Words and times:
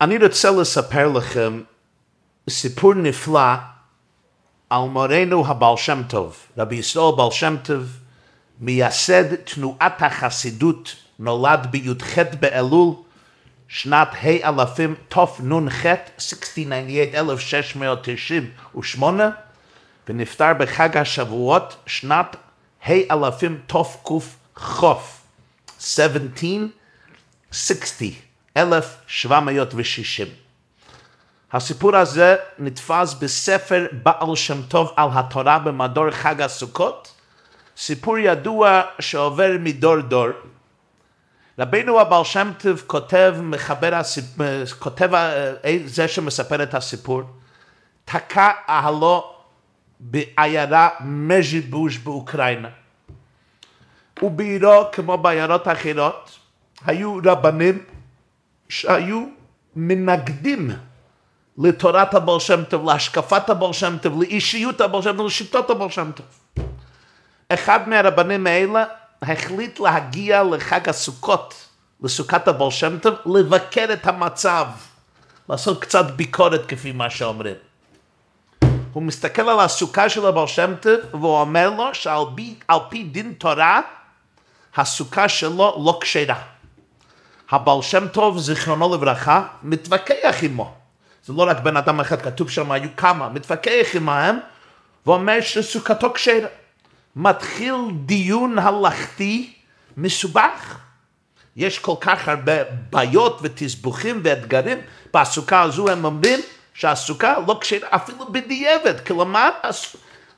אני 0.00 0.18
רוצה 0.18 0.50
לספר 0.50 1.08
לכם 1.08 1.62
סיפור 2.50 2.94
נפלא 2.94 3.52
על 4.70 4.88
מורנו 4.88 5.46
הבעל 5.46 5.76
שם 5.76 6.02
טוב, 6.08 6.36
רבי 6.58 6.76
ישראל 6.76 7.16
בעל 7.16 7.30
שם 7.30 7.56
טוב, 7.62 7.98
מייסד 8.60 9.34
תנועת 9.34 10.02
החסידות, 10.02 10.96
נולד 11.18 11.66
בי"ח 11.70 12.18
באלול, 12.40 12.94
שנת 13.68 14.08
ה' 14.22 14.48
אלפים 14.48 14.94
תנ"ח, 15.08 15.86
1698, 17.14 19.30
ונפטר 20.08 20.52
בחג 20.58 20.96
השבועות, 20.96 21.76
שנת 21.86 22.36
ה' 22.86 22.92
אלפים 23.10 23.60
תק"כ, 23.66 24.10
1760, 25.80 28.29
1760. 28.56 30.28
הסיפור 31.52 31.96
הזה 31.96 32.36
נתפס 32.58 33.14
בספר 33.14 33.86
בעל 33.92 34.36
שם 34.36 34.62
טוב 34.62 34.92
על 34.96 35.08
התורה 35.12 35.58
במדור 35.58 36.10
חג 36.10 36.42
הסוכות, 36.42 37.14
סיפור 37.76 38.18
ידוע 38.18 38.82
שעובר 38.98 39.50
מדור 39.60 40.00
דור. 40.00 40.28
רבינו 41.58 42.00
הבעל 42.00 42.24
שם 42.24 42.52
טוב 42.58 42.82
כותב, 42.86 43.34
מחבר 43.42 43.94
הסיפור, 43.94 44.46
כותב 44.78 45.10
זה 45.84 46.08
שמספר 46.08 46.62
את 46.62 46.74
הסיפור, 46.74 47.22
תקע 48.04 48.50
אהלו 48.68 49.32
בעיירה 50.00 50.88
מז'יבוש 51.00 51.98
באוקראינה. 51.98 52.68
ובעירו, 54.22 54.84
כמו 54.92 55.18
בעיירות 55.18 55.68
אחרות, 55.68 56.38
היו 56.86 57.18
רבנים 57.24 57.84
שהיו 58.70 59.24
מנגדים 59.76 60.70
לתורת 61.58 62.14
הבעל 62.14 62.40
שם 62.40 62.64
טוב, 62.64 62.84
להשקפת 62.84 63.50
הבעל 63.50 63.72
שם 63.72 63.96
טוב, 64.02 64.22
לאישיות 64.22 64.80
הבעל 64.80 65.02
שם 65.02 65.16
טוב, 65.16 65.26
לשיטות 65.26 65.70
הבעל 65.70 65.90
שם 65.90 66.10
טוב. 66.14 66.26
אחד 67.48 67.88
מהרבנים 67.88 68.46
האלה 68.46 68.84
החליט 69.22 69.80
להגיע 69.80 70.42
לחג 70.42 70.88
הסוכות, 70.88 71.66
לסוכת 72.02 72.48
הבעל 72.48 72.70
שם 72.70 72.98
טוב, 72.98 73.14
לבקר 73.36 73.86
את 73.92 74.06
המצב, 74.06 74.66
לעשות 75.48 75.82
קצת 75.82 76.04
ביקורת 76.10 76.66
כפי 76.66 76.92
מה 76.92 77.10
שאומרים. 77.10 77.56
הוא 78.92 79.02
מסתכל 79.02 79.48
על 79.48 79.60
הסוכה 79.60 80.08
של 80.08 80.26
הבעל 80.26 80.46
שם 80.46 80.74
טוב 80.80 81.00
והוא 81.10 81.40
אומר 81.40 81.70
לו 81.70 81.94
שעל 81.94 82.24
פי, 82.34 82.54
פי 82.88 83.04
דין 83.04 83.32
תורה 83.32 83.80
הסוכה 84.76 85.28
שלו 85.28 85.82
לא 85.84 85.98
כשרה. 86.02 86.59
הבעל 87.50 87.82
שם 87.82 88.08
טוב, 88.08 88.38
זיכרונו 88.38 88.94
לברכה, 88.94 89.46
מתווכח 89.62 90.36
עמו. 90.42 90.74
זה 91.24 91.32
לא 91.32 91.46
רק 91.48 91.60
בן 91.60 91.76
אדם 91.76 92.00
אחד, 92.00 92.22
כתוב 92.22 92.50
שם 92.50 92.72
היו 92.72 92.88
כמה, 92.96 93.28
מתווכח 93.28 93.86
עמהם 93.94 94.38
ואומר 95.06 95.40
שסוכתו 95.40 96.12
כשרה. 96.12 96.48
מתחיל 97.16 97.74
דיון 98.06 98.58
הלכתי 98.58 99.52
מסובך. 99.96 100.78
יש 101.56 101.78
כל 101.78 101.94
כך 102.00 102.28
הרבה 102.28 102.52
בעיות 102.90 103.38
ותסבוכים 103.42 104.20
ואתגרים 104.24 104.78
בסוכה 105.14 105.62
הזו, 105.62 105.88
הם 105.88 106.04
אומרים 106.04 106.40
שהסוכה 106.74 107.34
לא 107.46 107.58
כשרה 107.60 107.88
אפילו 107.90 108.32
בדיעבד, 108.32 109.00
כלומר 109.06 109.50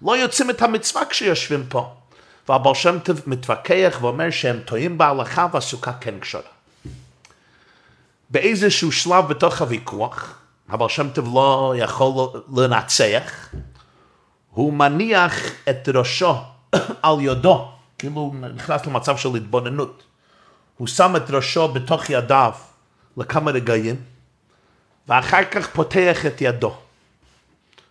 לא 0.02 0.16
יוצאים 0.16 0.50
את 0.50 0.62
המצווה 0.62 1.04
כשיושבים 1.04 1.64
פה. 1.68 1.94
והבעל 2.48 2.74
שם 2.74 2.98
מתווכח 3.26 3.98
ואומר 4.00 4.30
שהם 4.30 4.60
טועים 4.64 4.98
בהלכה 4.98 5.46
והסוכה 5.52 5.92
כן 6.00 6.20
כשרה. 6.20 6.61
באיזשהו 8.32 8.92
שלב 8.92 9.28
בתוך 9.28 9.60
הוויכוח, 9.60 10.38
הבעל 10.68 10.88
שם 10.88 11.10
טוב 11.10 11.34
לא 11.34 11.74
יכול 11.76 12.42
לנצח, 12.56 13.48
הוא 14.50 14.72
מניח 14.72 15.34
את 15.70 15.88
ראשו 15.94 16.34
על 17.02 17.20
ידו, 17.20 17.68
כאילו 17.98 18.34
נכנס 18.54 18.86
למצב 18.86 19.16
של 19.16 19.28
התבוננות. 19.36 20.02
הוא 20.76 20.86
שם 20.86 21.16
את 21.16 21.30
ראשו 21.30 21.68
בתוך 21.68 22.10
ידיו 22.10 22.52
לכמה 23.16 23.50
רגעים, 23.50 23.96
ואחר 25.08 25.44
כך 25.44 25.70
פותח 25.70 26.26
את 26.26 26.40
ידו. 26.40 26.76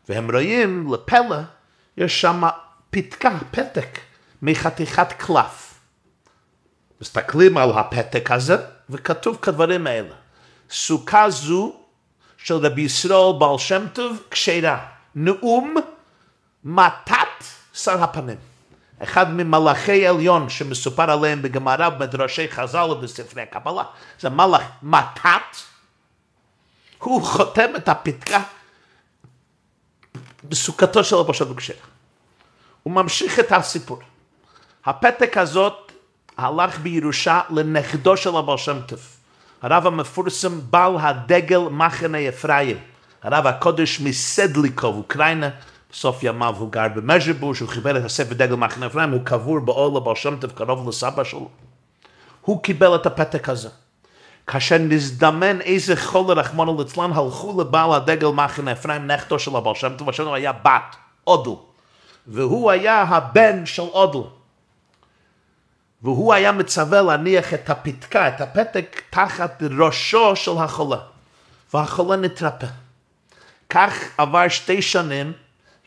והם 0.09 0.31
רואים, 0.31 0.93
לפלא, 0.93 1.37
יש 1.97 2.21
שם 2.21 2.43
פתקה, 2.89 3.37
פתק, 3.51 3.99
מחתיכת 4.41 5.11
קלף. 5.17 5.79
מסתכלים 7.01 7.57
על 7.57 7.71
הפתק 7.71 8.31
הזה, 8.31 8.57
וכתוב 8.89 9.37
כדברים 9.41 9.87
האלה. 9.87 10.20
סוכה 10.71 11.29
זו 11.29 11.73
של 12.37 12.53
רבי 12.53 12.81
ישראל 12.81 13.39
בעל 13.39 13.57
שם 13.57 13.85
טוב 13.93 14.23
כשרה. 14.31 14.85
נאום 15.15 15.75
מתת 16.63 17.43
שר 17.73 18.03
הפנים. 18.03 18.37
אחד 19.03 19.33
ממלאכי 19.33 20.07
עליון 20.07 20.49
שמסופר 20.49 21.11
עליהם 21.11 21.41
בגמרא 21.41 21.89
במדרשי 21.89 22.47
חז"ל 22.49 22.89
ובספרי 22.91 23.45
קבלה, 23.45 23.83
זה 24.19 24.29
מלאך 24.29 24.61
מתת, 24.83 25.57
הוא 26.99 27.23
חותם 27.23 27.75
את 27.75 27.89
הפתקה 27.89 28.43
בסוכתו 30.43 31.03
של 31.03 31.15
רבו 31.15 31.33
שלום 31.33 31.55
כשרה. 31.55 31.77
הוא 32.83 32.93
ממשיך 32.93 33.39
את 33.39 33.51
הסיפור. 33.51 33.99
הפתק 34.85 35.37
הזאת 35.37 35.91
הלך 36.37 36.79
בירושה 36.79 37.41
לנכדו 37.49 38.17
של 38.17 38.35
הבעל 38.35 38.57
שם 38.57 38.81
טוב. 38.81 39.20
הרב 39.61 39.87
המפורסם 39.87 40.59
בעל 40.69 40.95
הדגל 40.99 41.59
מחנה 41.59 42.29
אפרים, 42.29 42.77
הרב 43.23 43.47
הקודש 43.47 44.01
מסדליקוב, 44.01 44.95
אוקראינה, 44.95 45.49
בסוף 45.91 46.23
ימיו 46.23 46.55
הוא 46.57 46.71
גר 46.71 46.87
במז'בוש, 46.95 47.59
הוא 47.59 47.69
חיבר 47.69 47.97
את 47.97 48.05
הספר 48.05 48.33
דגל 48.33 48.55
מחנה 48.55 48.85
אפרים, 48.85 49.11
הוא 49.11 49.21
קבור 49.23 49.59
באור 49.59 49.99
לבעל 49.99 50.15
שם 50.15 50.35
טוב 50.35 50.51
קרוב 50.51 50.89
לסבא 50.89 51.23
שלו. 51.23 51.49
הוא 52.41 52.63
קיבל 52.63 52.95
את 52.95 53.05
הפתק 53.05 53.49
הזה. 53.49 53.69
כאשר 54.47 54.77
נזדמן 54.77 55.61
איזה 55.61 55.95
חול 55.95 56.39
רחמונו 56.39 56.77
ליצלן, 56.77 57.11
הלכו 57.13 57.61
לבעל 57.61 57.93
הדגל 57.93 58.27
מחנה 58.27 58.71
אפרים, 58.71 59.07
נכדו 59.07 59.39
של 59.39 59.55
הבעל 59.55 59.75
שם 59.75 59.93
טוב, 59.97 60.09
השם 60.09 60.33
היה 60.33 60.51
בת, 60.51 60.95
אודל. 61.27 61.51
והוא 62.27 62.71
היה 62.71 63.01
הבן 63.01 63.65
של 63.65 63.81
אודל. 63.81 64.27
והוא 66.03 66.33
היה 66.33 66.51
מצווה 66.51 67.01
להניח 67.01 67.53
את 67.53 67.69
הפתקה, 67.69 68.27
את 68.27 68.41
הפתק, 68.41 69.01
תחת 69.09 69.63
ראשו 69.79 70.35
של 70.35 70.57
החולה. 70.57 70.97
והחולה 71.73 72.15
נתרפא. 72.15 72.67
כך 73.69 73.93
עבר 74.17 74.47
שתי 74.47 74.81
שנים, 74.81 75.33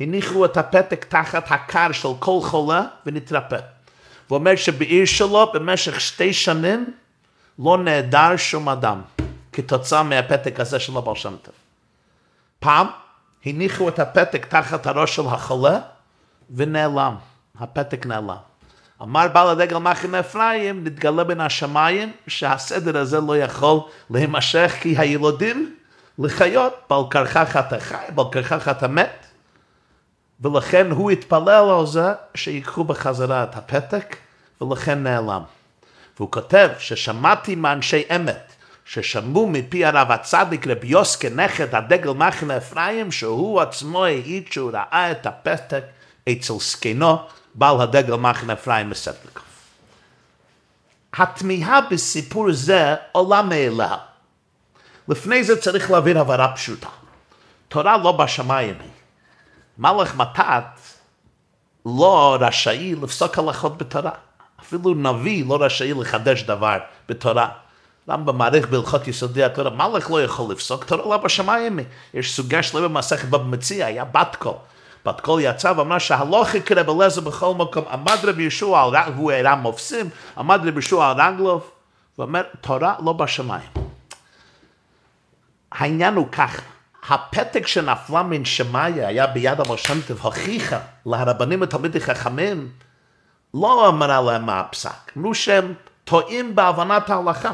הניחו 0.00 0.44
את 0.44 0.56
הפתק 0.56 1.04
תחת 1.04 1.50
הקר 1.50 1.92
של 1.92 2.08
כל 2.18 2.38
חולה 2.42 2.82
ונתרפא. 3.06 3.58
הוא 4.28 4.38
אומר 4.38 4.56
שבעיר 4.56 5.04
שלו 5.04 5.52
במשך 5.54 6.00
שתי 6.00 6.32
שנים 6.32 6.94
לא 7.58 7.78
נעדר 7.78 8.36
שום 8.36 8.68
אדם, 8.68 9.02
כתוצאה 9.52 10.02
מהפתק 10.02 10.60
הזה 10.60 10.80
של 10.80 10.96
הבעל 10.96 11.14
שם 11.16 11.36
טוב. 11.42 11.54
פעם 12.58 12.86
הניחו 13.46 13.88
את 13.88 13.98
הפתק 13.98 14.46
תחת 14.46 14.86
הראש 14.86 15.16
של 15.16 15.26
החולה 15.26 15.80
ונעלם, 16.50 17.16
הפתק 17.60 18.06
נעלם. 18.06 18.36
אמר 19.04 19.28
בעל 19.28 19.48
הדגל 19.48 19.78
מחנה 19.78 20.20
אפרים, 20.20 20.84
נתגלה 20.84 21.24
בין 21.24 21.40
השמיים 21.40 22.12
שהסדר 22.26 22.98
הזה 22.98 23.20
לא 23.20 23.38
יכול 23.38 23.80
להימשך 24.10 24.76
כי 24.80 24.98
הילודים 24.98 25.74
לחיות 26.18 26.74
בל 26.90 27.02
כרכך 27.10 27.56
אתה 27.56 27.80
חי, 27.80 28.12
בל 28.14 28.24
כרכך 28.32 28.68
אתה 28.68 28.88
מת. 28.88 29.26
ולכן 30.40 30.90
הוא 30.90 31.10
התפלל 31.10 31.70
על 31.78 31.86
זה 31.86 32.12
שיקחו 32.34 32.84
בחזרה 32.84 33.44
את 33.44 33.56
הפתק 33.56 34.16
ולכן 34.60 35.02
נעלם. 35.02 35.42
והוא 36.16 36.30
כותב 36.30 36.68
ששמעתי 36.78 37.54
מאנשי 37.54 38.02
אמת 38.16 38.52
ששמעו 38.84 39.46
מפי 39.46 39.84
הרב 39.84 40.10
הצדיק 40.10 40.66
רבי 40.66 40.86
יוסקה 40.86 41.28
נכד 41.28 41.74
הדגל 41.74 42.10
מחנה 42.10 42.56
אפרים 42.56 43.12
שהוא 43.12 43.60
עצמו 43.60 44.04
העיד 44.04 44.52
שהוא 44.52 44.70
ראה 44.72 45.10
את 45.10 45.26
הפתק 45.26 45.84
אצל 46.28 46.54
זקנו 46.60 47.18
בעל 47.54 47.80
הדגל 47.80 48.14
מחנה 48.14 48.52
אפרים 48.52 48.90
מסטליקוב. 48.90 49.44
התמיהה 51.14 51.80
בסיפור 51.90 52.52
זה 52.52 52.94
עולה 53.12 53.42
מאליה. 53.42 53.96
לפני 55.08 55.44
זה 55.44 55.60
צריך 55.60 55.90
להבין 55.90 56.16
הבהרה 56.16 56.52
פשוטה. 56.54 56.88
תורה 57.68 57.96
לא 57.96 58.12
בשמיים 58.12 58.74
היא. 58.80 58.90
מלך 59.78 60.16
מתת 60.16 60.64
לא 61.86 62.36
רשאי 62.40 62.94
לפסוק 63.02 63.38
הלכות 63.38 63.78
בתורה. 63.78 64.10
אפילו 64.60 64.94
נביא 64.94 65.44
לא 65.46 65.62
רשאי 65.62 65.94
לחדש 65.94 66.42
דבר 66.42 66.78
בתורה. 67.08 67.48
רמב"ם 68.08 68.38
מעריך 68.38 68.68
בהלכות 68.68 69.08
יסודי 69.08 69.44
התורה, 69.44 69.70
מלך 69.70 70.10
לא 70.10 70.22
יכול 70.22 70.52
לפסוק, 70.52 70.84
תורה 70.84 71.16
לא 71.16 71.16
בשמיים. 71.16 71.78
יש 72.14 72.36
סוגיה 72.36 72.62
שלמה 72.62 72.88
במסכת 72.88 73.28
בבא 73.28 73.44
מציע, 73.44 73.86
היה 73.86 74.04
בת 74.04 74.36
קול. 74.38 74.54
בת 75.04 75.20
קול 75.20 75.40
יצא 75.42 75.72
ואמרה 75.76 76.00
שהלוך 76.00 76.54
יקרה 76.54 76.82
בלזה 76.82 77.20
בכל 77.20 77.54
מקום, 77.54 77.84
עמד 77.90 78.18
רבי 78.22 78.42
ישוע, 78.42 78.80
הוא 79.16 79.30
היה 79.30 79.54
מופסים, 79.54 80.08
עמד 80.38 80.60
רבי 80.66 80.78
ישוע 80.78 81.10
על 81.10 81.20
רגלו, 81.20 81.60
ואומר, 82.18 82.42
תורה 82.60 82.94
לא 83.04 83.12
בשמיים. 83.12 83.68
העניין 85.72 86.14
הוא 86.14 86.28
ככה, 86.32 86.62
הפתק 87.08 87.66
שנפלה 87.66 88.22
מן 88.22 88.44
שמאיה 88.44 89.08
היה 89.08 89.26
ביד 89.26 89.60
הבעל 89.60 89.76
שם 89.76 90.00
טוב, 90.06 90.20
הוכיחה 90.20 90.78
לרבנים 91.06 91.62
ותלמידי 91.62 92.00
חכמים, 92.00 92.68
לא 93.54 93.88
אמרה 93.88 94.20
להם 94.20 94.46
מה 94.46 94.60
הפסק, 94.60 95.12
אמרו 95.16 95.34
שהם 95.34 95.74
טועים 96.04 96.54
בהבנת 96.54 97.10
ההלכה. 97.10 97.52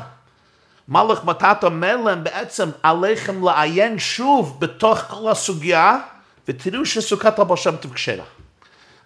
מלך 0.89 1.25
מתת 1.25 1.57
אומר 1.63 1.97
להם 1.97 2.25
בעצם 2.25 2.71
עליכם 2.83 3.45
לעיין 3.45 3.99
שוב 3.99 4.57
בתוך 4.61 4.99
כל 4.99 5.31
הסוגיה 5.31 5.99
ותראו 6.49 6.87
שסוכת 6.87 7.39
הבעל 7.39 7.57
שם 7.57 7.75
כשרה. 7.95 8.25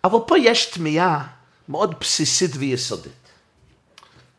אבל 0.04 0.18
פה 0.26 0.38
יש 0.38 0.66
תמיהה 0.66 1.26
מאוד 1.68 1.94
בסיסית 2.00 2.50
ויסודית. 2.58 3.12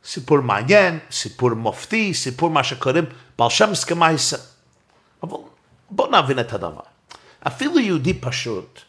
סיפור 0.05 0.39
מעניין, 0.39 0.99
סיפור 1.11 1.49
מופתי, 1.49 2.13
סיפור 2.13 2.49
מה 2.49 2.63
שקוראים 2.63 3.05
בעל 3.37 3.49
שם 3.49 3.75
סכמה 3.75 4.07
היסר. 4.07 4.37
אבל 5.23 5.37
בואו 5.89 6.11
נבין 6.11 6.39
את 6.39 6.53
הדבר. 6.53 6.81
אפילו 7.47 7.79
יהודי 7.79 8.13
פשוט 8.13 8.79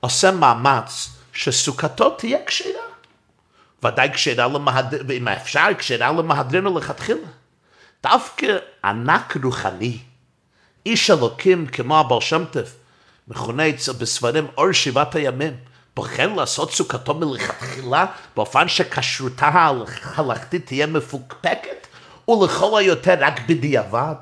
עושה 0.00 0.30
מאמץ 0.30 1.08
שסוכתו 1.32 2.10
תהיה 2.10 2.38
כשרה. 2.46 2.92
ודאי 3.84 4.12
כשרה 4.14 4.48
למהדרין, 4.48 5.02
ואם 5.08 5.28
אפשר, 5.28 5.66
כשרה 5.78 6.12
למהדרין 6.12 6.64
לכתחילה. 6.64 7.28
דווקא 8.02 8.46
ענק 8.84 9.36
רוחני, 9.44 9.98
איש 10.86 11.10
אלוקים 11.10 11.66
כמו 11.66 12.00
הבעל 12.00 12.20
שם 12.20 12.44
טוב, 12.50 12.68
מכונה 13.28 13.62
בספרים 13.98 14.46
אור 14.56 14.72
שבעת 14.72 15.14
הימים, 15.14 15.56
בוחר 15.96 16.26
לעשות 16.26 16.72
סוכתו 16.72 17.14
מלכתחילה 17.14 18.06
באופן 18.36 18.68
שכשרותה 18.68 19.46
ההלכתית 19.46 20.66
תהיה 20.66 20.86
מפוקפקת 20.86 21.86
ולכל 22.28 22.78
היותר 22.78 23.14
רק 23.20 23.40
בדיעבד. 23.48 24.14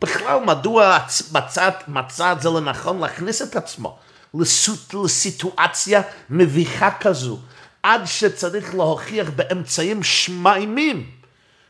בכלל, 0.00 0.38
מדוע 0.46 0.98
מצא, 1.32 1.70
מצא 1.88 2.32
את 2.32 2.40
זה 2.42 2.48
לנכון 2.48 3.00
להכניס 3.00 3.42
את 3.42 3.56
עצמו 3.56 3.98
לסוט, 4.34 4.94
לסיטואציה 5.04 6.02
מביכה 6.30 6.90
כזו, 6.90 7.38
עד 7.82 8.04
שצריך 8.04 8.74
להוכיח 8.74 9.30
באמצעים 9.36 10.02
שמיימים 10.02 11.10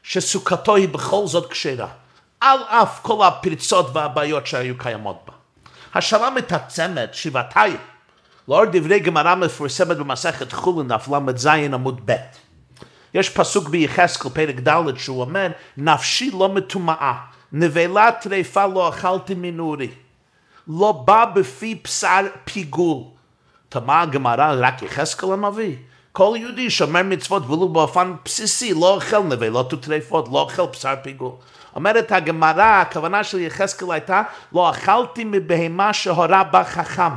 שסוכתו 0.02 0.76
היא 0.76 0.88
בכל 0.88 1.26
זאת 1.26 1.50
כשרה, 1.50 1.88
על 2.41 2.58
אף 2.69 3.00
כל 3.02 3.26
הפרצות 3.26 3.91
והבעיות 3.93 4.46
שהיו 4.46 4.79
קיימות 4.79 5.23
בה. 5.26 5.32
השאלה 5.94 6.31
מתעצמת 6.31 7.14
שבעתיים, 7.14 7.76
לאור 8.49 8.64
דברי 8.64 9.00
גמרא 9.00 9.35
מפורסמת 9.35 9.96
במסכת 9.96 10.52
חולין, 10.52 10.88
דף 10.88 11.08
ל"ז 11.08 11.46
עמוד 11.46 12.00
ב'. 12.05 12.12
יש 13.14 13.31
פסוק 13.31 13.69
ביחזקאל 13.69 14.31
פרק 14.31 14.56
ד' 14.56 14.99
שהוא 14.99 15.20
אומר, 15.20 15.49
נפשי 15.76 16.31
לא 16.31 16.49
מטומאה, 16.49 17.14
נבלה 17.52 18.12
טרפה 18.12 18.67
לא 18.67 18.88
אכלתי 18.88 19.35
מנורי, 19.35 19.91
לא 20.69 20.93
בא 20.93 21.25
בפי 21.25 21.81
בשר 21.85 22.26
פיגול. 22.44 23.02
תמה 23.69 24.00
הגמרא 24.00 24.55
רק 24.58 24.82
יחזקאל 24.82 25.32
המביא. 25.32 25.76
כל 26.12 26.35
יהודי 26.37 26.70
שומר 26.70 27.02
מצוות 27.02 27.43
ולו 27.46 27.69
באופן 27.69 28.12
בסיסי, 28.25 28.75
לא 28.75 28.94
אוכל 28.94 29.19
נבלות 29.19 29.73
וטרפות, 29.73 30.29
לא 30.32 30.41
אוכל 30.41 30.67
בשר 30.67 30.94
פיגול. 31.02 31.32
אומרת 31.75 32.12
הגמרא, 32.12 32.81
הכוונה 32.81 33.25
של 33.25 33.41
יחזקאל 33.41 33.93
הייתה, 33.93 34.23
לא 34.53 34.71
אכלתי 34.71 35.25
מבהמה 35.25 35.93
שהורה 35.93 36.44
בה 36.44 36.65
חכם. 36.65 37.12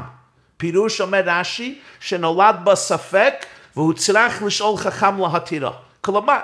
פירוש 0.57 1.01
אומר 1.01 1.21
רש"י, 1.25 1.79
שנולד 1.99 2.55
בה 2.63 2.75
ספק 2.75 3.45
והוא 3.75 3.93
צריך 3.93 4.43
לשאול 4.43 4.77
חכם 4.77 5.21
להתירו. 5.21 5.71
כלומר, 6.01 6.39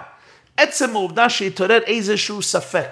עצם 0.57 0.95
העובדה 0.95 1.30
שהתעורר 1.30 1.80
איזשהו 1.86 2.42
ספק, 2.42 2.89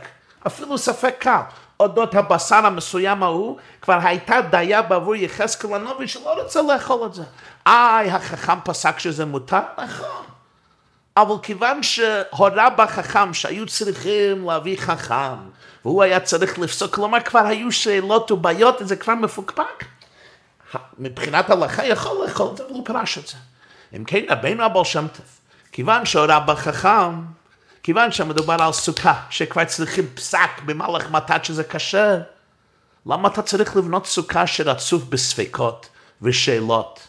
אפילו 0.48 0.78
ספק 0.78 1.16
קל, 1.20 1.42
אודות 1.80 2.16
הבשר 2.16 2.66
המסוים 2.66 3.24
ההוא, 3.24 3.58
כבר 3.82 4.00
הייתה 4.04 4.42
דיה 4.42 4.82
בעבור 4.82 5.16
יחזקאל 5.16 5.74
הנביא 5.74 6.08
שלא 6.08 6.42
רוצה 6.44 6.62
לאכול 6.62 7.06
את 7.06 7.14
זה. 7.14 7.24
איי, 7.68 8.12
החכם 8.12 8.58
פסק 8.64 9.00
שזה 9.00 9.26
מותר? 9.26 9.60
נכון. 9.78 10.24
אבל 11.18 11.36
כיוון 11.44 11.84
שהורה 11.84 12.70
בחכם 12.70 13.34
שהיו 13.34 13.66
צריכים 13.66 14.48
להביא 14.48 14.78
חכם, 14.78 15.36
והוא 15.86 16.04
היה 16.04 16.20
צריך 16.20 16.60
לפסוק, 16.60 16.96
כלומר 16.96 17.20
כבר 17.20 17.40
היו 17.40 17.72
שאלות 17.72 18.32
ובעיות, 18.32 18.76
זה 18.80 18.96
כבר 18.96 19.16
מפוקפק. 19.16 19.86
מבחינת 20.98 21.50
הלכה 21.50 21.86
יכול 21.86 22.26
לאכול 22.26 22.48
את 22.52 22.58
זה, 22.58 22.64
אבל 22.64 22.74
הוא 22.74 22.86
פרש 22.86 23.18
את 23.18 23.28
זה. 23.28 23.38
אם 23.96 24.04
כן, 24.04 24.26
רבינו 24.30 24.64
הבעל 24.64 24.86
שם 24.86 25.08
טוב, 25.08 25.26
כיוון 25.72 26.06
שהורה 26.06 26.40
בחכם, 26.40 27.22
כיוון 27.84 28.12
שמדובר 28.12 28.62
על 28.62 28.72
סוכה, 28.72 29.14
שכבר 29.30 29.66
צריכים 29.66 30.08
פסק 30.14 30.50
במהלך 30.66 31.12
מתת 31.12 31.46
שזה 31.46 31.64
כשר, 31.64 32.18
למה 33.06 33.28
אתה 33.28 33.42
צריך 33.42 33.76
לבנות 33.76 34.06
סוכה 34.06 34.48
שרצוף 34.48 35.04
בספקות 35.04 35.90
ושאלות? 36.22 37.08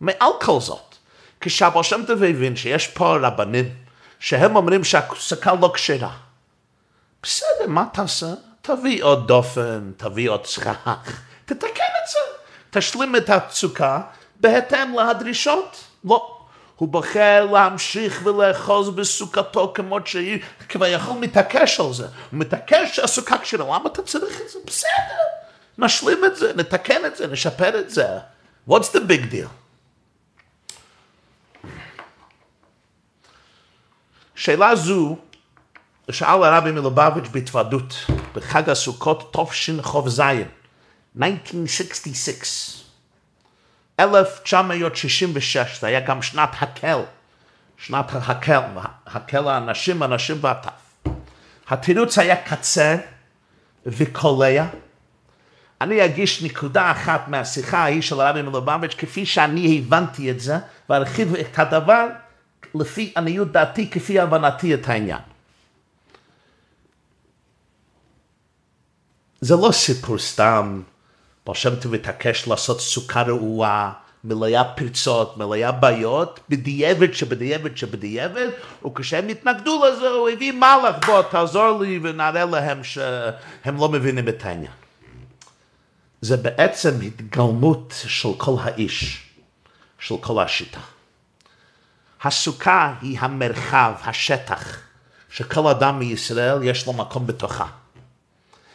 מעל 0.00 0.30
כל 0.40 0.60
זאת, 0.60 0.85
כשהבעל 1.46 1.82
שם 1.82 2.02
טוב 2.06 2.22
הבין 2.22 2.56
שיש 2.56 2.86
פה 2.86 3.16
רבנים 3.16 3.70
שהם 4.18 4.56
אומרים 4.56 4.84
שהסוכה 4.84 5.52
לא 5.60 5.70
כשרה. 5.74 6.10
בסדר, 7.22 7.66
מה 7.66 7.84
תעשה? 7.92 8.26
תביא 8.62 9.04
עוד 9.04 9.28
דופן, 9.28 9.92
תביא 9.96 10.30
עוד 10.30 10.46
סכך, 10.46 10.88
תתקן 11.44 11.66
את 12.02 12.08
זה. 12.10 12.18
תשלים 12.70 13.16
את 13.16 13.30
התסוקה 13.30 14.00
בהתאם 14.40 14.94
לדרישות. 14.98 15.84
לא. 16.04 16.32
הוא 16.76 16.88
בוחר 16.88 17.48
להמשיך 17.52 18.20
ולאחוז 18.24 18.90
בסוכתו 18.90 19.72
כמות 19.74 20.06
שהיא, 20.06 20.38
כביכול 20.68 21.18
מתעקש 21.18 21.80
על 21.80 21.92
זה. 21.92 22.04
הוא 22.04 22.12
מתעקש 22.32 22.96
שהסוכה 22.96 23.38
כשרה, 23.38 23.64
למה 23.64 23.90
אתה 23.92 24.02
צריך 24.02 24.40
את 24.40 24.48
זה? 24.48 24.58
בסדר, 24.66 25.22
נשלים 25.78 26.24
את 26.24 26.36
זה, 26.36 26.52
נתקן 26.56 27.04
את 27.06 27.16
זה, 27.16 27.26
נשפר 27.26 27.78
את 27.78 27.90
זה. 27.90 28.06
What's 28.68 28.92
the 28.92 29.00
big 29.08 29.32
deal? 29.32 29.65
שאלה 34.36 34.76
זו 34.76 35.16
שאל 36.10 36.42
הרבי 36.42 36.72
מלובביץ' 36.72 37.28
בהתוועדות 37.30 38.06
בחג 38.34 38.70
הסוכות 38.70 39.36
תשכ"ז 39.36 40.20
1966. 41.22 42.82
1966, 44.00 45.80
זה 45.80 45.86
היה 45.86 46.00
גם 46.00 46.22
שנת 46.22 46.50
הקל, 46.60 46.98
שנת 47.76 48.06
הקל, 48.12 48.60
הקל 49.06 49.48
האנשים, 49.48 50.02
אנשים 50.02 50.36
והטף. 50.40 50.70
התירוץ 51.68 52.18
היה 52.18 52.36
קצר 52.36 52.94
וקולע. 53.86 54.66
אני 55.80 56.04
אגיש 56.04 56.42
נקודה 56.42 56.90
אחת 56.90 57.28
מהשיחה 57.28 57.78
ההיא 57.78 58.02
של 58.02 58.20
הרבי 58.20 58.42
מלובביץ', 58.42 58.94
כפי 58.98 59.26
שאני 59.26 59.78
הבנתי 59.78 60.30
את 60.30 60.40
זה, 60.40 60.56
וארחיב 60.90 61.34
את 61.34 61.58
הדבר 61.58 62.06
לפי 62.74 63.12
עניות 63.16 63.52
דעתי, 63.52 63.90
כפי 63.90 64.20
הבנתי 64.20 64.74
את 64.74 64.88
העניין. 64.88 65.20
זה 69.40 69.56
לא 69.56 69.72
סיפור 69.72 70.18
סתם. 70.18 70.82
בר 71.46 71.52
שם 71.52 71.76
טוב 71.76 71.94
התעקש 71.94 72.48
לעשות 72.48 72.80
סוכה 72.80 73.22
רעועה, 73.22 73.92
מלאה 74.24 74.64
פרצות, 74.64 75.36
מלאה 75.36 75.72
בעיות, 75.72 76.40
בדיעבד 76.48 77.12
שבדיעבד 77.12 77.76
שבדיעבד, 77.76 78.48
וכשהם 78.86 79.28
התנגדו 79.28 79.84
לזה 79.84 80.08
הוא 80.08 80.28
הביא 80.28 80.52
מלאך, 80.52 81.06
בוא 81.06 81.22
תעזור 81.22 81.80
לי 81.80 82.00
ונראה 82.02 82.44
להם 82.44 82.84
שהם 82.84 83.76
לא 83.76 83.88
מבינים 83.88 84.28
את 84.28 84.44
העניין. 84.44 84.72
זה 86.20 86.36
בעצם 86.36 87.00
התגלמות 87.00 87.94
של 88.06 88.28
כל 88.36 88.54
האיש, 88.60 89.22
של 89.98 90.14
כל 90.20 90.42
השיטה. 90.42 90.80
הסוכה 92.22 92.94
היא 93.02 93.18
המרחב, 93.20 93.92
השטח, 94.04 94.78
שכל 95.30 95.68
אדם 95.68 95.98
מישראל 95.98 96.62
יש 96.62 96.86
לו 96.86 96.92
מקום 96.92 97.26
בתוכה. 97.26 97.66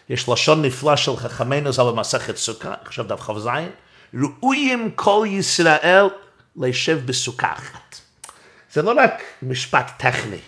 יש 0.09 0.29
לשון 0.29 0.61
נפלא 0.61 0.95
של 0.95 1.17
חכמינו 1.17 1.73
זה 1.73 1.83
במסכת 1.83 2.37
סוכה, 2.37 2.73
עכשיו 2.85 3.05
דף 3.05 3.19
כ"ז, 3.19 3.47
ראויים 4.13 4.91
כל 4.95 5.25
ישראל 5.29 6.09
להישב 6.55 7.01
בסוכה 7.05 7.53
אחת. 7.53 7.95
זה 8.71 8.81
לא 8.81 8.93
רק 8.97 9.21
משפט 9.41 9.91
טכני, 9.97 10.39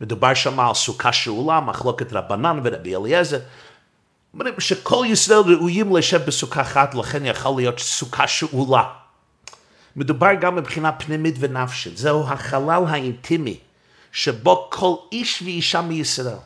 מדובר 0.00 0.34
שם 0.34 0.60
על 0.60 0.74
סוכה 0.74 1.12
שאולה, 1.12 1.60
מחלוקת 1.60 2.12
רבנן 2.12 2.60
ורבי 2.64 2.96
אליעזר, 2.96 3.38
אומרים 4.34 4.60
שכל 4.60 5.04
ישראל 5.08 5.40
ראויים 5.40 5.94
להישב 5.94 6.26
בסוכה 6.26 6.60
אחת, 6.60 6.94
לכן 6.94 7.26
יכול 7.26 7.56
להיות 7.56 7.78
סוכה 7.78 8.28
שאולה. 8.28 8.82
מדובר 9.96 10.34
גם 10.40 10.56
מבחינה 10.56 10.92
פנימית 10.92 11.34
ונפשית, 11.38 11.96
זהו 11.96 12.24
החלל 12.28 12.82
האינטימי, 12.88 13.58
שבו 14.12 14.68
כל 14.72 14.94
איש 15.12 15.42
ואישה 15.42 15.80
מישראל 15.80 16.36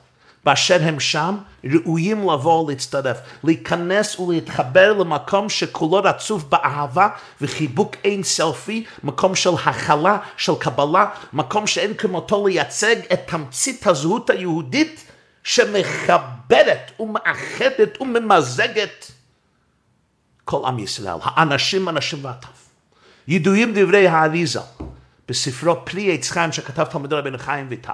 באשר 0.45 0.79
הם 0.83 1.01
שם, 1.01 1.37
ראויים 1.65 2.31
לבוא 2.31 2.71
להצטרף, 2.71 3.19
להיכנס 3.45 4.19
ולהתחבר 4.19 4.93
למקום 4.93 5.49
שכולו 5.49 6.01
רצוף 6.05 6.45
באהבה 6.45 7.09
וחיבוק 7.41 7.97
אין 8.05 8.23
סלפי, 8.23 8.85
מקום 9.05 9.35
של 9.35 9.51
הכלה, 9.65 10.19
של 10.37 10.53
קבלה, 10.61 11.07
מקום 11.33 11.67
שאין 11.67 11.95
כמותו 11.95 12.47
לייצג 12.47 12.97
את 13.13 13.21
תמצית 13.27 13.87
הזהות 13.87 14.31
היהודית 14.31 15.05
שמחברת 15.43 16.91
ומאחדת 17.01 18.01
וממזגת 18.01 19.11
כל 20.45 20.63
עם 20.67 20.79
ישראל, 20.79 21.17
האנשים, 21.23 21.89
אנשים 21.89 22.25
והטף. 22.25 22.60
ידועים 23.31 23.73
דברי 23.75 24.09
האריזה 24.09 24.61
בספרו 25.29 25.85
פרי 25.85 26.15
עץ 26.15 26.31
חיים 26.31 26.53
שכתב 26.53 26.85
תלמידו 26.85 27.17
רבינו 27.17 27.39
חיים 27.39 27.67
ויטל. 27.69 27.93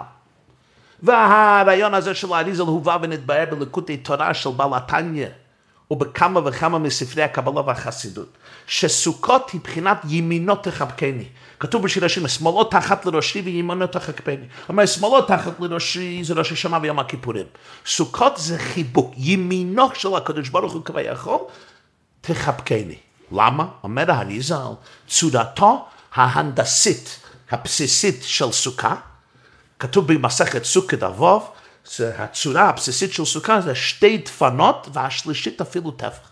והרעיון 1.02 1.95
הזה 1.95 2.14
של 2.14 2.33
האריזה 2.33 2.62
הובא 2.62 2.99
ונתבהר 3.02 3.55
בלקוטי 3.55 3.97
תורה 3.97 4.35
של 4.35 4.50
בעל 4.50 4.75
התניא 4.75 5.26
ובכמה 5.90 6.40
וכמה 6.45 6.78
מספרי 6.78 7.23
הקבלה 7.23 7.61
והחסידות, 7.61 8.28
שסוכות 8.66 9.50
היא 9.50 9.61
בחינת 9.61 9.99
ימינו 10.09 10.57
תחבקני. 10.57 11.25
כתוב 11.61 11.83
בשיר 11.83 12.05
השם, 12.05 12.28
שמאלו 12.28 12.64
תחת 12.64 13.07
לראשי 13.07 13.40
וימינו 13.40 13.87
תחבקני. 13.87 14.47
אומר, 14.69 14.87
שמאלו 14.87 15.23
תחת 15.23 15.61
לראשי 15.61 16.25
זה 16.25 16.35
ראש 16.35 16.52
השנה 16.52 16.78
ויום 16.83 16.99
הכיפורים. 16.99 17.47
סוכות 17.87 18.37
זה 18.37 18.59
חיבוק, 18.59 19.14
ימינו 19.16 19.88
של 19.95 20.14
הקדוש 20.14 20.49
ברוך 20.49 20.73
הוא 20.73 20.85
כביכול, 20.85 21.38
תחבקני. 22.21 23.06
למה? 23.33 23.66
אומר 23.85 24.11
האריזל, 24.11 24.73
צורתו 25.09 25.87
ההנדסית, 26.14 27.21
הבסיסית 27.50 28.23
של 28.23 28.52
סוכה, 28.52 28.95
כתוב 29.78 30.12
במסכת 30.12 30.64
סוכת 30.64 31.02
אבוב, 31.02 31.50
הצורה 32.00 32.68
הבסיסית 32.68 33.12
של 33.12 33.25
סוכה 33.25 33.61
זה 33.61 33.75
שתי 33.75 34.18
דפנות 34.18 34.88
והשלישית 34.92 35.61
אפילו 35.61 35.90
טפח. 35.90 36.30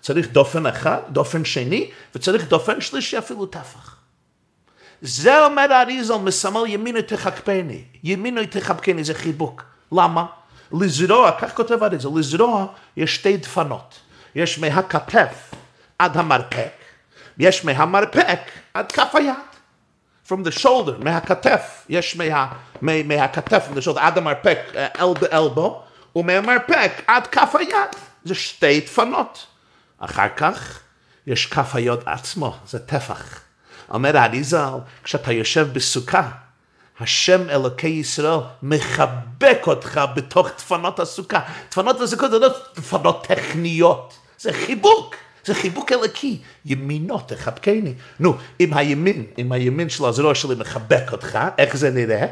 צריך 0.00 0.28
דופן 0.28 0.66
אחד, 0.66 0.98
דופן 1.08 1.44
שני, 1.44 1.90
וצריך 2.14 2.48
דופן 2.48 2.80
שלישי 2.80 3.18
אפילו 3.18 3.46
טפח. 3.46 3.96
זה 5.02 5.44
אומר 5.44 5.72
האריזל 5.72 6.16
מסמל 6.16 6.62
ימינו 6.66 7.02
תחכפני, 7.02 7.84
ימינו 8.02 8.40
תחבקני 8.50 9.04
זה 9.04 9.14
חיבוק. 9.14 9.62
למה? 9.92 10.26
לזרוע, 10.72 11.30
כך 11.40 11.56
כותב 11.56 11.82
האריזל, 11.82 12.08
לזרוע 12.16 12.66
יש 12.96 13.14
שתי 13.14 13.36
דפנות. 13.36 13.94
יש 14.34 14.58
מהכתף 14.58 15.50
עד 16.00 16.16
המרפק, 16.16 16.72
יש 17.38 17.64
מהמרפק 17.64 18.38
עד 18.74 18.92
כף 18.92 19.14
היד. 19.14 19.34
from 20.26 20.44
the 20.44 20.62
shoulder, 20.62 21.04
מהכתף, 21.04 21.84
יש 21.88 22.16
מה, 22.16 22.46
מה, 22.80 23.02
מהכתף, 23.02 23.68
from 23.70 23.76
the 23.76 23.84
shoulder, 23.84 24.00
עד 24.00 24.18
המרפק, 24.18 24.58
elbow, 24.96 25.32
elbow, 25.32 25.70
ומהמרפק 26.16 26.92
עד 27.06 27.26
כף 27.26 27.54
היד. 27.58 27.96
זה 28.24 28.34
שתי 28.34 28.80
דפנות. 28.80 29.46
אחר 29.98 30.28
כך 30.36 30.80
יש 31.26 31.46
כף 31.46 31.74
היד 31.74 31.98
עצמו, 32.06 32.56
זה 32.66 32.78
טפח. 32.78 33.40
אומר 33.90 34.16
האריזל, 34.16 34.74
כשאתה 35.04 35.32
יושב 35.32 35.68
בסוכה, 35.72 36.28
השם 37.00 37.50
אלוקי 37.50 37.88
ישראל 37.88 38.40
מחבק 38.62 39.60
אותך 39.66 40.00
בתוך 40.14 40.48
דפנות 40.56 41.00
הסוכה. 41.00 41.40
דפנות 41.70 42.00
הסוכה 42.00 42.28
זה 42.28 42.38
לא 42.38 42.48
דפנות 42.76 43.26
טכניות, 43.26 44.18
זה 44.38 44.52
חיבוק. 44.52 45.14
זה 45.44 45.54
חיבוק 45.54 45.92
אלוקי, 45.92 46.38
ימינו 46.64 47.18
תחבקני. 47.18 47.94
נו, 48.20 48.36
אם 48.60 48.74
הימין, 48.74 49.24
אם 49.38 49.52
הימין 49.52 49.88
של 49.88 50.04
הזרוע 50.04 50.34
שלי 50.34 50.54
מחבק 50.54 51.12
אותך, 51.12 51.38
איך 51.58 51.76
זה 51.76 51.90
נראה? 51.90 52.26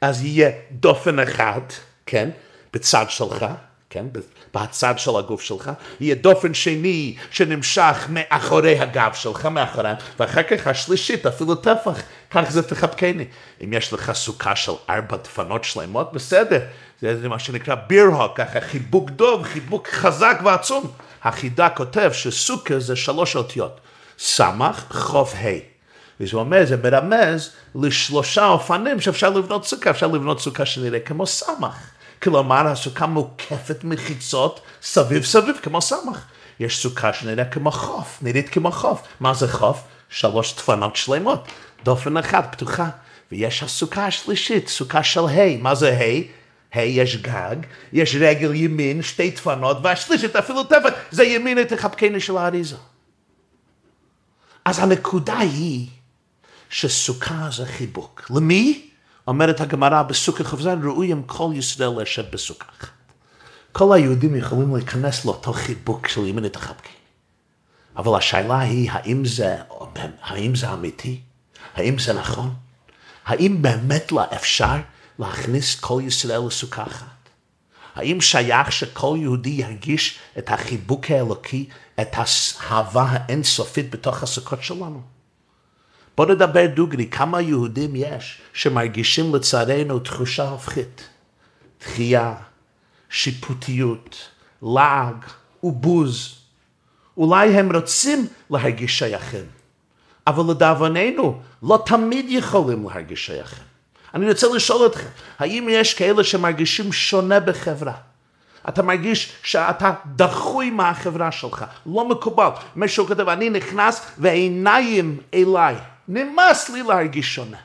אז 0.00 0.24
יהיה 0.24 0.50
דופן 0.72 1.18
אחד, 1.18 1.60
כן, 2.06 2.30
בצד 2.72 3.06
שלך, 3.08 3.46
כן, 3.90 4.06
בצד 4.54 4.94
של 4.98 5.10
הגוף 5.18 5.42
שלך, 5.42 5.70
יהיה 6.00 6.14
דופן 6.14 6.54
שני 6.54 7.16
שנמשך 7.30 8.06
מאחורי 8.08 8.78
הגב 8.78 9.10
שלך, 9.14 9.46
מאחוריהם, 9.46 9.96
ואחר 10.18 10.42
כך 10.42 10.66
השלישית, 10.66 11.26
אפילו 11.26 11.54
טפח, 11.54 12.02
כך 12.30 12.50
זה 12.50 12.62
תחבקני. 12.62 13.24
אם 13.64 13.72
יש 13.72 13.92
לך 13.92 14.12
סוכה 14.12 14.56
של 14.56 14.72
ארבע 14.90 15.16
דפנות 15.16 15.64
שלמות, 15.64 16.12
בסדר, 16.12 16.60
זה 17.00 17.28
מה 17.28 17.38
שנקרא 17.38 17.74
בירהוק, 17.74 18.36
ככה 18.36 18.60
חיבוק 18.60 19.10
דוב, 19.10 19.42
חיבוק 19.42 19.88
חזק 19.88 20.40
ועצום. 20.44 20.90
החידה 21.22 21.68
כותב 21.68 22.10
שסוכה 22.12 22.78
זה 22.78 22.96
שלוש 22.96 23.36
אותיות, 23.36 23.80
סמך, 24.18 24.84
חוף, 24.90 25.34
ה'. 25.34 25.78
וזה 26.20 26.36
אומר, 26.36 26.66
זה 26.66 26.76
מרמז 26.76 27.50
לשלושה 27.74 28.46
אופנים 28.46 29.00
שאפשר 29.00 29.30
לבנות 29.30 29.66
סוכה, 29.66 29.90
אפשר 29.90 30.06
לבנות 30.06 30.40
סוכה 30.40 30.66
שנראה 30.66 31.00
כמו 31.00 31.26
סמך. 31.26 31.76
כלומר, 32.22 32.66
הסוכה 32.66 33.06
מוקפת 33.06 33.84
מחיצות 33.84 34.60
סביב 34.82 35.24
סביב 35.24 35.56
כמו 35.62 35.80
סמך. 35.82 36.24
יש 36.60 36.82
סוכה 36.82 37.12
שנראה 37.12 37.44
כמו 37.44 37.70
חוף, 37.70 38.18
נראית 38.22 38.48
כמו 38.48 38.72
חוף. 38.72 39.02
מה 39.20 39.34
זה 39.34 39.52
חוף? 39.52 39.82
שלוש 40.10 40.54
דפנות 40.54 40.96
שלמות, 40.96 41.48
דופן 41.84 42.16
אחת 42.16 42.52
פתוחה. 42.52 42.88
ויש 43.32 43.62
הסוכה 43.62 44.06
השלישית, 44.06 44.68
סוכה 44.68 45.02
של 45.02 45.20
ה', 45.20 45.62
מה 45.62 45.74
זה 45.74 45.92
ה'? 45.92 46.37
ה' 46.72 46.80
יש 46.80 47.16
גג, 47.16 47.56
יש 47.92 48.16
רגל 48.20 48.54
ימין, 48.54 49.02
שתי 49.02 49.30
דפנות, 49.30 49.78
והשלישית 49.82 50.36
אפילו 50.36 50.64
טפת, 50.64 50.94
זה 51.10 51.24
ימין 51.24 51.60
את 51.60 51.72
החפקני 51.72 52.20
של 52.20 52.36
האריזה. 52.36 52.76
אז 54.64 54.78
הנקודה 54.78 55.38
היא 55.38 55.86
שסוכה 56.70 57.48
זה 57.52 57.66
חיבוק. 57.66 58.30
למי? 58.30 58.88
אומרת 59.26 59.60
הגמרא 59.60 60.02
בסוכה 60.02 60.44
כ"ז, 60.44 60.66
ראויים 60.66 61.22
כל 61.22 61.50
ישראל 61.54 62.02
לשב 62.02 62.24
בסוכה. 62.30 62.66
כל 63.72 63.94
היהודים 63.94 64.36
יכולים 64.36 64.74
להיכנס 64.74 65.24
לאותו 65.24 65.52
חיבוק 65.52 66.08
של 66.08 66.26
ימין 66.26 66.44
את 66.44 66.56
החפקני. 66.56 66.92
אבל 67.96 68.18
השאלה 68.18 68.58
היא, 68.58 68.90
האם 68.90 69.24
זה, 69.24 69.56
האם 70.22 70.54
זה 70.54 70.72
אמיתי? 70.72 71.20
האם 71.74 71.98
זה 71.98 72.12
נכון? 72.12 72.54
האם 73.26 73.62
באמת 73.62 74.12
לא 74.12 74.24
אפשר 74.34 74.76
להכניס 75.18 75.80
כל 75.80 76.00
ישראל 76.04 76.40
לסוכה 76.46 76.82
אחת? 76.82 77.06
האם 77.94 78.20
שייך 78.20 78.72
שכל 78.72 79.16
יהודי 79.20 79.50
ירגיש 79.50 80.18
את 80.38 80.50
החיבוק 80.50 81.10
האלוקי, 81.10 81.68
את 82.00 82.08
האהבה 82.14 83.06
האינסופית 83.10 83.90
בתוך 83.90 84.22
הסוכות 84.22 84.62
שלנו? 84.62 85.02
בוא 86.16 86.26
נדבר 86.26 86.66
דוגרי, 86.66 87.06
כמה 87.10 87.40
יהודים 87.40 87.96
יש 87.96 88.40
שמרגישים 88.52 89.34
לצערנו 89.34 89.98
תחושה 89.98 90.48
הופכית, 90.48 91.08
דחייה, 91.80 92.34
שיפוטיות, 93.10 94.28
לעג 94.62 95.16
ובוז. 95.62 96.34
אולי 97.16 97.58
הם 97.58 97.76
רוצים 97.76 98.26
להרגיש 98.50 98.98
שייכים, 98.98 99.44
אבל 100.26 100.50
לדאבוננו 100.50 101.40
לא 101.62 101.82
תמיד 101.86 102.26
יכולים 102.28 102.88
להרגיש 102.88 103.26
שייכים. 103.26 103.67
אני 104.14 104.28
רוצה 104.28 104.46
לשאול 104.54 104.86
אתכם, 104.86 105.06
האם 105.38 105.66
יש 105.70 105.94
כאלה 105.94 106.24
שמרגישים 106.24 106.92
שונה 106.92 107.40
בחברה? 107.40 107.92
אתה 108.68 108.82
מרגיש 108.82 109.32
שאתה 109.42 109.92
דחוי 110.16 110.70
מהחברה 110.70 111.32
שלך, 111.32 111.64
לא 111.86 112.08
מקובל. 112.08 112.48
מישהו 112.76 113.06
כותב, 113.06 113.28
אני 113.28 113.50
נכנס 113.50 114.06
ועיניים 114.18 115.18
אליי, 115.34 115.74
נמאס 116.08 116.70
לי 116.70 116.82
להרגיש 116.82 117.34
שונה. 117.34 117.56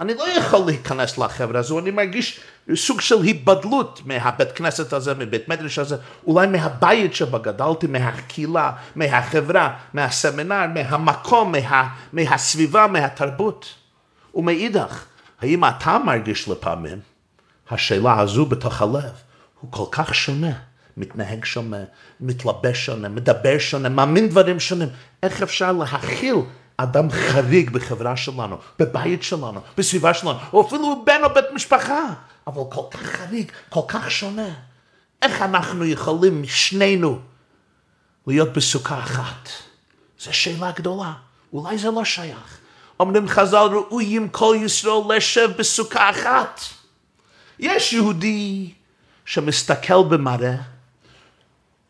אני 0.00 0.14
לא 0.14 0.28
יכול 0.28 0.60
להיכנס 0.66 1.18
לחברה 1.18 1.60
הזו, 1.60 1.78
אני 1.78 1.90
מרגיש 1.90 2.40
סוג 2.74 3.00
של 3.00 3.22
היבדלות 3.22 4.00
מהבית 4.04 4.52
כנסת 4.52 4.92
הזה, 4.92 5.14
מבית 5.14 5.48
מדרש 5.48 5.78
הזה, 5.78 5.96
אולי 6.26 6.46
מהבית 6.46 7.14
שבה 7.14 7.38
גדלתי, 7.38 7.86
מהקהילה, 7.86 8.72
מהחברה, 8.94 9.74
מהסמינר, 9.94 10.66
מהמקום, 10.74 11.52
מה, 11.52 11.88
מהסביבה, 12.12 12.86
מהתרבות. 12.86 13.74
ומאידך, 14.34 15.04
האם 15.40 15.64
אתה 15.64 15.98
מרגיש 15.98 16.48
לפעמים, 16.48 17.00
השאלה 17.70 18.20
הזו 18.20 18.46
בתוך 18.46 18.82
הלב, 18.82 19.12
הוא 19.60 19.72
כל 19.72 19.84
כך 19.90 20.14
שונה, 20.14 20.52
מתנהג 20.96 21.44
שונה, 21.44 21.84
מתלבש 22.20 22.86
שונה, 22.86 23.08
מדבר 23.08 23.58
שונה, 23.58 23.88
מאמין 23.88 24.28
דברים 24.28 24.60
שונים, 24.60 24.88
איך 25.22 25.42
אפשר 25.42 25.72
להכיל 25.72 26.36
אדם 26.76 27.10
חריג 27.10 27.70
בחברה 27.70 28.16
שלנו, 28.16 28.56
בבית 28.78 29.22
שלנו, 29.22 29.60
בסביבה 29.78 30.14
שלנו, 30.14 30.38
או 30.52 30.66
אפילו 30.66 31.04
בן 31.06 31.20
או 31.24 31.34
בית 31.34 31.44
משפחה, 31.54 32.00
אבל 32.46 32.62
כל 32.70 32.82
כך 32.90 33.00
חריג, 33.00 33.52
כל 33.68 33.80
כך 33.88 34.10
שונה. 34.10 34.48
איך 35.22 35.42
אנחנו 35.42 35.84
יכולים 35.84 36.44
שנינו 36.44 37.18
להיות 38.26 38.52
בסוכה 38.52 38.98
אחת? 38.98 39.48
זו 40.18 40.34
שאלה 40.34 40.70
גדולה, 40.72 41.12
אולי 41.52 41.78
זה 41.78 41.90
לא 41.90 42.04
שייך. 42.04 42.59
אומרים 43.00 43.28
חז"ל 43.28 43.56
ראויים 43.56 44.28
כל 44.28 44.56
ישראל 44.64 45.16
לשב 45.16 45.50
בסוכה 45.58 46.10
אחת. 46.10 46.60
יש 47.58 47.92
יהודי 47.92 48.70
שמסתכל 49.24 50.02
במראה, 50.08 50.54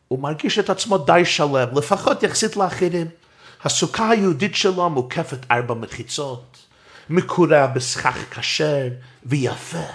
הוא 0.09 0.19
מרגיש 0.19 0.59
את 0.59 0.71
עצמו 0.71 0.99
די 0.99 1.25
שלם, 1.25 1.69
לפחות 1.79 2.23
יחסית 2.23 2.57
לאחרים. 2.57 3.07
הסוכה 3.65 4.11
היהודית 4.11 4.55
שלו 4.55 4.91
מוקפת 4.91 5.47
ארבע 5.51 5.75
מחיצות, 5.75 6.57
מקורה 7.11 7.67
בסכך 7.67 8.39
כשר 8.39 8.89
ויפה. 9.27 9.87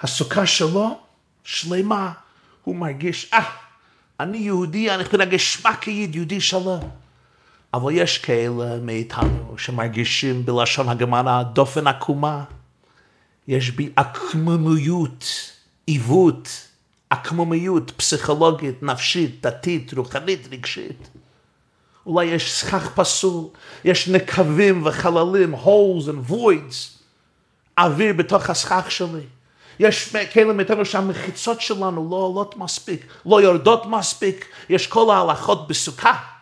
הסוכה 0.00 0.46
שלו 0.46 0.98
שלמה, 1.44 2.12
הוא 2.64 2.76
מרגיש, 2.76 3.30
אה, 3.32 3.44
אני 4.20 4.38
יהודי, 4.38 4.90
אני 4.90 5.04
להגיד 5.12 5.40
שמע 5.40 5.76
כיהודי 5.76 6.40
שלם. 6.40 7.03
אבל 7.74 7.92
יש 7.92 8.18
כאלה 8.18 8.76
מאיתנו 8.82 9.54
שמרגישים 9.58 10.46
בלשון 10.46 10.88
הגמרא 10.88 11.42
דופן 11.42 11.86
עקומה. 11.86 12.44
יש 13.48 13.70
בי 13.70 13.90
עקמומיות, 13.96 15.24
עיוות, 15.86 16.48
עקמומיות 17.10 17.90
פסיכולוגית, 17.96 18.82
נפשית, 18.82 19.40
דתית, 19.46 19.94
רוחנית, 19.94 20.48
רגשית. 20.50 21.08
אולי 22.06 22.24
יש 22.24 22.52
סכך 22.52 22.90
פסול, 22.94 23.44
יש 23.84 24.08
נקבים 24.08 24.86
וחללים, 24.86 25.54
holes 25.54 26.08
and 26.08 26.30
voids, 26.30 26.98
אוויר 27.78 28.12
בתוך 28.12 28.50
הסכך 28.50 28.90
שלי. 28.90 29.26
יש 29.78 30.16
כאלה 30.32 30.52
מאיתנו 30.52 30.84
שהמחיצות 30.84 31.60
שלנו 31.60 32.08
לא 32.10 32.16
עולות 32.16 32.56
מספיק, 32.56 33.06
לא 33.26 33.42
יורדות 33.42 33.86
מספיק, 33.86 34.46
יש 34.68 34.86
כל 34.86 35.14
ההלכות 35.14 35.68
בסוכה, 35.68 36.33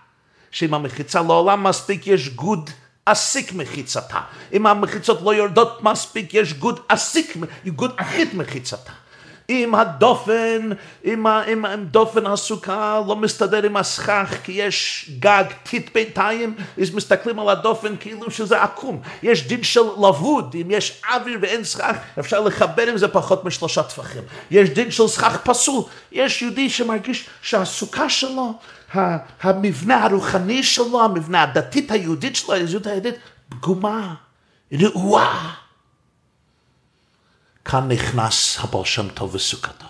שאם 0.53 0.75
המחיצה 0.75 1.23
לא 1.23 1.33
עולה 1.33 1.57
מספיק 1.57 2.07
יש 2.07 2.29
גוד 2.29 2.71
אסיק 3.05 3.53
מחיצתה. 3.53 4.21
אם 4.53 4.67
המחיצות 4.67 5.23
לא 5.23 5.35
יורדות 5.35 5.83
מספיק 5.83 6.35
יש 6.35 6.53
גוד 6.53 6.81
אסיק, 6.89 7.37
גוד 7.67 7.93
אחית 7.97 8.35
מחיצתה. 8.35 8.93
אם 9.49 9.75
הדופן, 9.75 10.71
אם, 11.05 11.27
אם, 11.27 11.67
אם 11.67 11.85
דופן 11.85 12.27
הסוכה 12.27 13.01
לא 13.09 13.17
מסתדר 13.17 13.63
עם 13.63 13.77
הסכך 13.77 14.35
כי 14.45 14.53
יש 14.53 15.11
גג 15.19 15.45
טיט 15.63 15.95
בינתיים, 15.95 16.55
אז 16.83 16.95
מסתכלים 16.95 17.39
על 17.39 17.49
הדופן 17.49 17.97
כאילו 18.01 18.31
שזה 18.31 18.63
עקום. 18.63 19.01
יש 19.23 19.47
דין 19.47 19.63
של 19.63 19.81
לבוד, 19.81 20.57
אם 20.61 20.67
יש 20.71 21.03
אוויר 21.15 21.39
ואין 21.43 21.65
סכך, 21.65 21.97
אפשר 22.19 22.41
לחבר 22.41 22.87
עם 22.87 22.99
זה 22.99 23.09
פחות 23.09 23.45
משלושה 23.45 23.83
טפחים. 23.83 24.23
יש 24.51 24.71
דין 24.71 24.91
של 24.91 25.09
סכך 25.09 25.39
פסול. 25.45 25.83
יש 26.13 26.43
יהודי 26.43 26.71
שמרגיש 26.71 27.27
שהסוכה 27.43 28.09
שלו, 28.09 28.55
המבנה 29.41 30.05
הרוחני 30.05 30.63
שלו, 30.63 31.05
המבנה 31.05 31.43
הדתית 31.43 31.91
היהודית 31.91 32.37
שלו, 32.37 32.55
הזהות 32.55 32.87
היהודית, 32.87 33.15
פגומה, 33.49 34.15
רעועה. 34.73 35.55
כאן 37.65 37.89
נכנס 37.93 38.59
הבעל 38.61 38.85
שם 38.85 39.09
טוב 39.09 39.35
וסוכתו. 39.35 39.87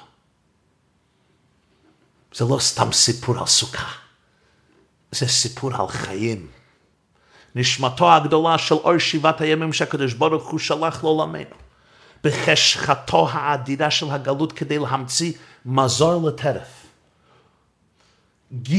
זה 2.35 2.45
לא 2.45 2.59
סתם 2.59 2.93
סיפור 2.93 3.39
על 3.39 3.47
סוכה, 3.47 3.93
זה 5.11 5.27
סיפור 5.29 5.75
על 5.75 5.89
חיים. 5.89 6.47
נשמתו 7.55 8.13
הגדולה 8.13 8.59
של 8.59 8.75
אור 8.75 8.99
שבעת 8.99 9.41
הימים 9.41 9.73
שהקדוש 9.73 10.15
ברוך 10.15 10.51
הוא 10.51 10.59
שלח 10.59 11.05
לעולמנו. 11.05 11.57
בחשכתו 12.25 13.29
האדירה 13.33 13.91
של 13.91 14.11
הגלות 14.11 14.53
כדי 14.53 14.79
להמציא 14.79 15.33
מזור 15.67 16.29
לטרף. 16.29 16.82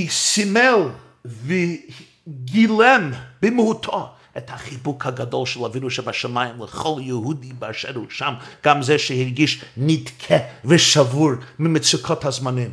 סימל 0.09 0.89
וגילם 1.25 3.11
במהותו 3.41 4.09
את 4.37 4.49
החיבוק 4.49 5.05
הגדול 5.05 5.45
של 5.45 5.65
אבינו 5.65 5.89
שבשמיים 5.89 6.63
לכל 6.63 6.95
יהודי 6.99 7.53
באשר 7.53 7.95
הוא 7.95 8.05
שם, 8.09 8.33
גם 8.63 8.81
זה 8.81 8.99
שהרגיש 8.99 9.61
נדכה 9.77 10.35
ושבור 10.65 11.31
ממצוקות 11.59 12.25
הזמנים. 12.25 12.71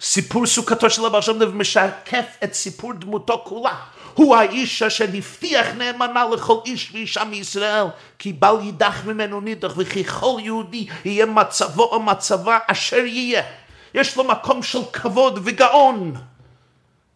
סיפור 0.00 0.46
סוכתו 0.46 0.90
של 0.90 1.06
הבעל 1.06 1.22
שם 1.22 1.38
טוב 1.38 1.54
משקף 1.54 2.24
את 2.44 2.54
סיפור 2.54 2.92
דמותו 2.92 3.42
כולה. 3.46 3.74
הוא 4.14 4.36
האיש 4.36 4.82
אשר 4.82 5.04
הבטיח 5.04 5.66
נאמנה 5.78 6.24
לכל 6.34 6.58
איש 6.66 6.90
ואישה 6.92 7.24
מישראל, 7.24 7.84
כי 8.18 8.32
בל 8.32 8.56
יידח 8.62 9.04
ממנו 9.04 9.40
נידח, 9.40 9.72
וכי 9.76 10.04
כל 10.04 10.36
יהודי 10.38 10.86
יהיה 11.04 11.26
מצבו 11.26 11.84
או 11.84 12.02
מצבה 12.02 12.58
אשר 12.66 12.96
יהיה. 12.96 13.42
יש 13.94 14.16
לו 14.16 14.24
מקום 14.24 14.62
של 14.62 14.78
כבוד 14.92 15.38
וגאון 15.44 16.14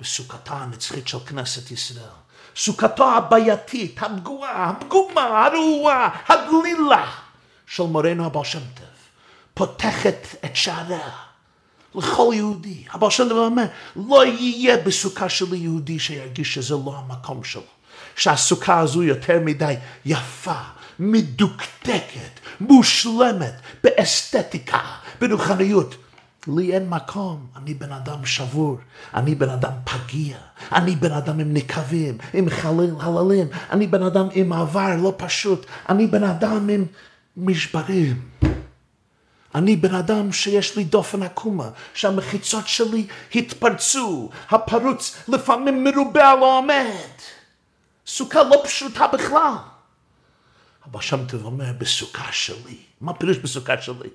בסוכתה 0.00 0.54
הנצחית 0.54 1.08
של 1.08 1.18
כנסת 1.18 1.70
ישראל. 1.70 2.04
סוכתו 2.56 3.16
הבעייתית, 3.16 4.02
הפגועה, 4.02 4.70
הפגומה, 4.70 5.46
הרעועה, 5.46 6.08
הגלילה 6.28 7.10
של 7.66 7.82
מורנו 7.82 8.26
הבעל 8.26 8.44
שם 8.44 8.58
טוב, 8.58 8.86
פותחת 9.54 10.26
את 10.44 10.56
שעריה 10.56 11.10
לכל 11.94 12.32
יהודי. 12.34 12.84
הבעל 12.90 13.10
שם 13.10 13.28
טוב 13.28 13.38
אומר, 13.38 13.64
לא 13.96 14.26
יהיה 14.26 14.76
בסוכה 14.76 15.28
של 15.28 15.54
יהודי 15.54 15.98
שירגיש 15.98 16.54
שזה 16.54 16.74
לא 16.74 16.94
המקום 16.96 17.44
שלו. 17.44 17.62
שהסוכה 18.16 18.78
הזו 18.78 19.02
יותר 19.02 19.40
מדי 19.40 19.74
יפה, 20.04 20.60
מדוקדקת, 20.98 22.40
מושלמת, 22.60 23.54
באסתטיקה, 23.84 24.80
ברוחניות. 25.20 25.94
לי 26.48 26.74
אין 26.74 26.88
מקום, 26.88 27.46
אני 27.56 27.74
בן 27.74 27.92
אדם 27.92 28.26
שבור, 28.26 28.78
אני 29.14 29.34
בן 29.34 29.48
אדם 29.48 29.72
פגיע, 29.84 30.36
אני 30.72 30.96
בן 30.96 31.12
אדם 31.12 31.40
עם 31.40 31.52
נקבים, 31.54 32.18
עם 32.32 32.50
חליל, 32.50 32.94
חללים, 32.98 33.46
אני 33.70 33.86
בן 33.86 34.02
אדם 34.02 34.28
עם 34.32 34.52
עבר 34.52 34.96
לא 34.96 35.14
פשוט, 35.16 35.66
אני 35.88 36.06
בן 36.06 36.24
אדם 36.24 36.68
עם 36.68 36.84
משברים. 37.36 38.28
אני 39.54 39.76
בן 39.76 39.94
אדם 39.94 40.32
שיש 40.32 40.76
לי 40.76 40.84
דופן 40.84 41.22
עקומה, 41.22 41.70
שהמחיצות 41.94 42.68
שלי 42.68 43.06
התפרצו, 43.34 44.30
הפרוץ 44.50 45.16
לפעמים 45.28 45.84
מרובה 45.84 46.34
לא 46.34 46.58
עומד. 46.58 47.14
סוכה 48.06 48.42
לא 48.42 48.62
פשוטה 48.64 49.06
בכלל. 49.06 49.54
אבל 50.90 51.00
שם 51.00 51.20
אומר, 51.44 51.72
בסוכה 51.78 52.32
שלי. 52.32 52.76
מה 53.00 53.14
פירוש 53.14 53.38
בסוכה 53.38 53.82
שלי? 53.82 54.08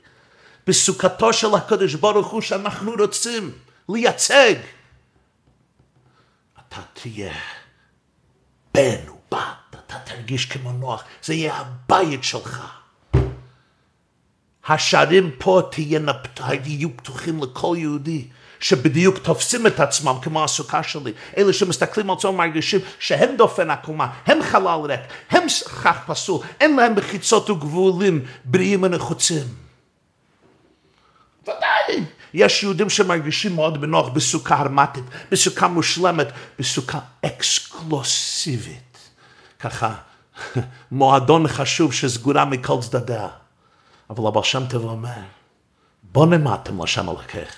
בסוכתו 0.67 1.33
של 1.33 1.55
הקדוש 1.55 1.95
ברוך 1.95 2.27
הוא 2.27 2.41
שאנחנו 2.41 2.91
רוצים 2.99 3.51
לייצג. 3.89 4.55
אתה 6.59 6.81
תהיה 6.93 7.33
בן 8.73 9.09
ובת, 9.09 9.75
אתה 9.85 9.99
תרגיש 10.05 10.45
כמו 10.45 10.71
נוח, 10.71 11.03
זה 11.23 11.33
יהיה 11.33 11.55
הבית 11.55 12.23
שלך. 12.23 12.65
השערים 14.67 15.31
פה 15.37 15.61
תהיינה, 15.71 16.11
יהיו 16.65 16.97
פתוחים 16.97 17.43
לכל 17.43 17.75
יהודי. 17.79 18.27
שבדיוק 18.59 19.17
תופסים 19.17 19.67
את 19.67 19.79
עצמם 19.79 20.15
כמו 20.21 20.43
הסוכה 20.43 20.83
שלי. 20.83 21.11
אלה 21.37 21.53
שמסתכלים 21.53 22.09
על 22.09 22.17
עצמם 22.17 22.37
מרגישים 22.37 22.79
שהם 22.99 23.35
דופן 23.37 23.69
עקומה, 23.69 24.07
הם 24.25 24.43
חלל 24.43 24.79
ריק, 24.83 24.99
הם 25.29 25.49
שכח 25.49 25.97
פסול, 26.07 26.41
אין 26.59 26.75
להם 26.75 26.95
מחיצות 26.95 27.49
וגבולים 27.49 28.25
בריאים 28.45 28.83
ונחוצים. 28.83 29.68
יש 32.33 32.63
יהודים 32.63 32.89
שמרגישים 32.89 33.55
מאוד 33.55 33.81
בנוח 33.81 34.09
בסוכה 34.09 34.59
הרמטית, 34.59 35.03
בסוכה 35.31 35.67
מושלמת, 35.67 36.27
בסוכה 36.59 36.99
אקסקלוסיבית. 37.25 38.97
ככה, 39.59 39.93
מועדון 40.91 41.47
חשוב 41.47 41.93
שסגורה 41.93 42.45
מכל 42.45 42.77
צדדיה. 42.81 43.27
אבל 44.09 44.27
הבעל 44.27 44.43
שם 44.43 44.63
טוב 44.69 44.83
אומר, 44.83 45.21
בוא 46.03 46.25
נמדתם 46.25 46.83
לשם 46.83 47.09
אלוקיך. 47.09 47.55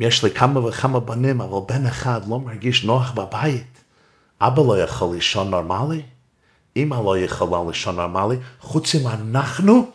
יש 0.00 0.24
לי 0.24 0.30
כמה 0.30 0.66
וכמה 0.66 1.00
בנים, 1.00 1.40
אבל 1.40 1.58
בן 1.68 1.86
אחד 1.86 2.28
לא 2.28 2.40
מרגיש 2.40 2.84
נוח 2.84 3.10
בבית. 3.10 3.84
אבא 4.40 4.62
לא 4.62 4.78
יכול 4.78 5.14
לישון 5.14 5.50
נורמלי, 5.50 6.02
אמא 6.76 6.94
לא 6.94 7.18
יכולה 7.18 7.62
לישון 7.68 7.96
נורמלי, 7.96 8.36
חוץ 8.60 8.94
אם 8.94 9.08
אנחנו 9.08 9.90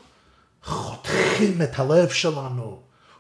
חותכים 0.64 1.62
את 1.62 1.80
הלב 1.80 2.10
שלנו 2.10 2.80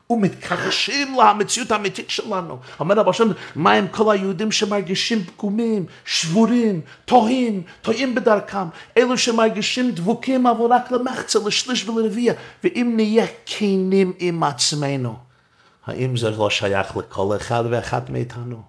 ומתכחשים 0.10 1.15
למציאות 1.19 1.71
האמיתית 1.71 2.10
שלנו. 2.10 2.58
אומר 2.80 2.95
רב 2.95 3.10
השם, 3.10 3.28
מה 3.56 3.71
עם 3.71 3.88
כל 3.88 4.12
היהודים 4.12 4.52
שמרגישים 4.52 5.23
פגומים, 5.23 5.86
שבורים, 6.06 6.82
טועים, 7.06 7.63
טועים 7.82 8.15
בדרכם, 8.15 8.67
אלו 8.97 9.17
שמרגישים 9.17 9.91
דבוקים 9.91 10.47
אבל 10.47 10.65
רק 10.65 10.91
למחצה, 10.91 11.39
לשליש 11.45 11.89
ולרביע, 11.89 12.34
ואם 12.63 12.93
נהיה 12.95 13.25
כנים 13.45 14.13
עם 14.19 14.43
עצמנו, 14.43 15.15
האם 15.86 16.17
זה 16.17 16.30
לא 16.30 16.49
שייך 16.49 16.97
לכל 16.97 17.36
אחד 17.36 17.63
ואחת 17.69 18.10
מאיתנו? 18.10 18.62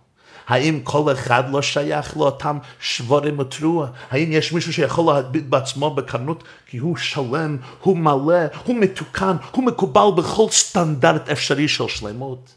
האם 0.51 0.81
כל 0.85 1.13
אחד 1.13 1.51
לא 1.51 1.63
שייך 1.63 2.17
לאותם 2.17 2.59
שבורים 2.81 3.39
ותרועה? 3.39 3.91
האם 4.11 4.33
יש 4.33 4.53
מישהו 4.53 4.73
שיכול 4.73 5.15
להביט 5.15 5.45
בעצמו 5.45 5.95
בקנות 5.95 6.45
כי 6.67 6.79
הוא 6.79 6.97
שלם, 6.97 7.57
הוא 7.83 7.97
מלא, 7.97 8.47
הוא 8.65 8.77
מתוקן, 8.77 9.37
הוא 9.51 9.65
מקובל 9.65 10.23
בכל 10.23 10.47
סטנדרט 10.51 11.29
אפשרי 11.29 11.69
של 11.69 11.89
שלמות? 11.89 12.55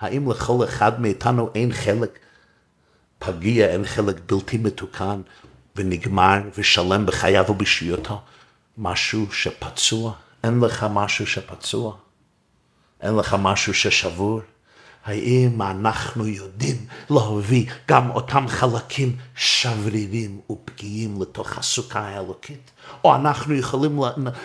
האם 0.00 0.30
לכל 0.30 0.64
אחד 0.64 1.00
מאיתנו 1.00 1.50
אין 1.54 1.72
חלק 1.72 2.18
פגיע, 3.18 3.66
אין 3.66 3.84
חלק 3.84 4.16
בלתי 4.26 4.58
מתוקן 4.58 5.20
ונגמר 5.76 6.38
ושלם 6.58 7.06
בחייו 7.06 7.44
ובשיותו? 7.48 8.20
משהו 8.78 9.32
שפצוע? 9.32 10.12
אין 10.44 10.60
לך 10.60 10.86
משהו 10.90 11.26
שפצוע? 11.26 11.96
אין 13.00 13.16
לך 13.16 13.36
משהו 13.38 13.74
ששבור? 13.74 14.40
האם 15.04 15.62
אנחנו 15.62 16.26
יודעים 16.26 16.76
להביא 17.10 17.66
גם 17.88 18.10
אותם 18.10 18.48
חלקים 18.48 19.16
שברירים 19.34 20.40
ופגיעים 20.50 21.22
לתוך 21.22 21.58
הסוכה 21.58 22.00
האלוקית? 22.00 22.70
או 23.04 23.14
אנחנו 23.14 23.54
יכולים 23.54 24.00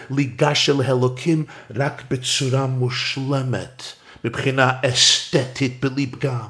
להיגש 0.09 0.69
אל 0.69 0.81
אלוקים 0.81 1.45
רק 1.75 2.03
בצורה 2.09 2.67
מושלמת, 2.67 3.83
מבחינה 4.23 4.71
אסתטית 4.85 5.85
בלי 5.85 6.07
פגם? 6.07 6.47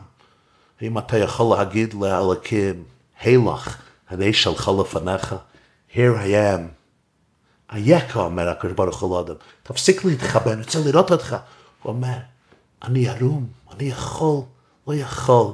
האם 0.81 0.97
אתה 0.97 1.17
יכול 1.17 1.57
להגיד 1.57 1.93
לאלוקים, 1.93 2.83
הילך, 3.21 3.77
הרי 4.09 4.33
שלך 4.33 4.71
לפניך, 4.79 5.35
here 5.91 6.17
I 6.17 6.27
am, 6.27 6.61
אייכה, 7.73 8.19
אומר 8.19 8.49
הקדוש 8.49 8.73
ברוך 8.73 9.01
הוא 9.01 9.17
לאדם, 9.17 9.35
תפסיק 9.63 10.05
להתחבא, 10.05 10.51
אני 10.51 10.61
רוצה 10.61 10.79
לראות 10.85 11.11
אותך. 11.11 11.35
הוא 11.83 11.93
אומר, 11.93 12.17
אני 12.83 13.09
ערום, 13.09 13.47
אני 13.75 13.89
יכול, 13.89 14.41
לא 14.87 14.93
יכול 14.93 15.53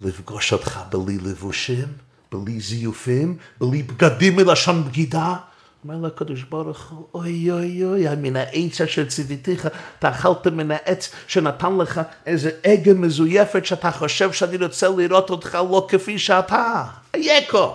לפגוש 0.00 0.52
אותך 0.52 0.80
בלי 0.90 1.18
לבושים, 1.18 1.88
בלי 2.32 2.60
זיופים, 2.60 3.36
בלי 3.60 3.82
בגדים 3.82 4.36
מלשון 4.36 4.84
בגידה. 4.84 5.36
אומר 5.84 5.96
לו 5.96 6.06
הקדוש 6.06 6.42
ברוך 6.42 6.90
הוא, 6.90 7.06
אוי 7.14 7.50
אוי 7.50 7.84
אוי, 7.84 8.16
מן 8.16 8.36
העץ 8.36 8.80
אשר 8.80 9.04
ציוויתיך, 9.04 9.68
אתה 9.98 10.10
אכלת 10.10 10.46
מן 10.46 10.70
העץ 10.70 11.12
שנתן 11.26 11.76
לך 11.76 12.00
איזה 12.26 12.50
עגל 12.64 12.94
מזויפת 12.94 13.66
שאתה 13.66 13.90
חושב 13.90 14.32
שאני 14.32 14.56
רוצה 14.56 14.88
לראות 14.88 15.30
אותך 15.30 15.54
לא 15.54 15.86
כפי 15.90 16.18
שאתה. 16.18 16.84
אייכו. 17.14 17.74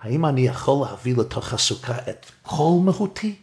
האם 0.00 0.26
אני 0.26 0.40
יכול 0.40 0.86
להביא 0.86 1.14
לתוך 1.16 1.52
הסוכה 1.52 1.96
את 2.10 2.26
כל 2.42 2.78
מהותי, 2.84 3.34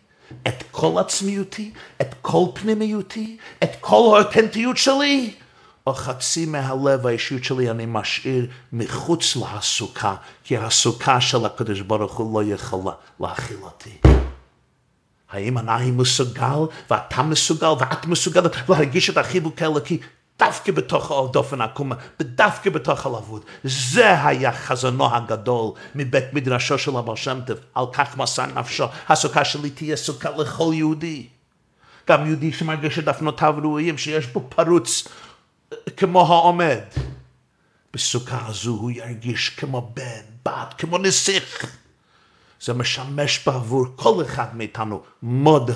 את 0.48 0.64
כל 0.72 1.00
עצמיותי, 1.00 1.72
את 2.02 2.16
כל 2.22 2.46
פנימיותי, 2.54 3.38
את 3.64 3.70
כל 3.80 4.18
האותנטיות 4.18 4.78
שלי? 4.78 5.34
או 5.88 5.94
חצי 5.94 6.46
מהלב 6.46 7.08
האישיות 7.08 7.44
שלי 7.44 7.72
אני 7.72 7.86
משאיר 7.88 8.48
מחוץ 8.74 9.36
לסוכה, 9.36 10.16
כי 10.44 10.58
הסוכה 10.58 11.22
של 11.22 11.46
הקדוש 11.46 11.82
ברוך 11.82 12.18
הוא 12.18 12.42
לא 12.42 12.54
יכולה 12.54 12.92
להכיל 13.20 13.58
אותי. 13.62 13.98
האם 15.30 15.58
אני 15.58 15.92
מסוגל, 15.92 16.60
ואתה 16.90 17.24
מסוגל, 17.24 17.74
ואת 17.80 18.06
מסוגלת 18.06 18.70
להרגיש 18.70 19.10
את 19.10 19.18
החיבוק 19.18 19.62
האלוקי 19.62 19.98
דווקא 20.40 20.72
בתוך 20.72 21.12
הדופן 21.12 21.62
העקומה, 21.62 21.96
ודווקא 22.20 22.70
בתוך 22.70 23.06
הלבוד. 23.06 23.46
זה 23.64 24.24
היה 24.24 24.52
חזונו 24.52 25.16
הגדול 25.16 25.72
מבית 25.96 26.34
מדרשו 26.34 26.78
של 26.78 26.98
אבר 26.98 27.16
שם 27.16 27.40
טוב, 27.48 27.58
על 27.76 27.86
כך 27.94 28.18
מסר 28.18 28.46
נפשו. 28.46 28.86
הסוכה 29.10 29.46
שלי 29.46 29.70
תהיה 29.70 29.96
סוכה 29.96 30.30
לכל 30.30 30.72
יהודי. 30.74 31.28
גם 32.10 32.28
יהודי 32.28 32.54
שמרגיש 32.54 33.00
את 33.00 33.06
דפנותיו 33.06 33.56
ראויים, 33.62 33.98
שיש 33.98 34.26
בו 34.26 34.48
פרוץ 34.50 35.08
כמו 35.98 36.22
העומד. 36.22 36.80
בסוכה 37.94 38.48
הזו 38.48 38.72
הוא 38.72 38.92
ירגיש 38.92 39.50
כמו 39.50 39.92
בן, 39.94 40.22
בת, 40.46 40.74
כמו 40.78 40.98
נסיך. 40.98 41.76
זה 42.62 42.74
משמש 42.74 43.48
בעבור 43.48 43.86
כל 43.96 44.24
אחד 44.26 44.56
מאיתנו 44.56 45.02
מודל 45.22 45.74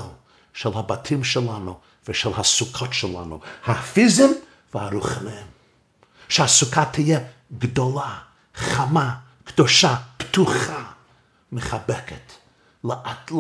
של 0.53 0.69
הבתים 0.75 1.23
שלנו 1.23 1.79
ושל 2.07 2.29
הסוכות 2.37 2.93
שלנו, 2.93 3.39
הפיזיים 3.65 4.33
והרוחניים. 4.73 5.45
שהסוכה 6.29 6.85
תהיה 6.85 7.19
גדולה, 7.57 8.17
חמה, 8.55 9.15
קדושה, 9.43 9.95
פתוחה, 10.17 10.83
מחבקת, 11.51 12.31
לעט, 12.83 13.31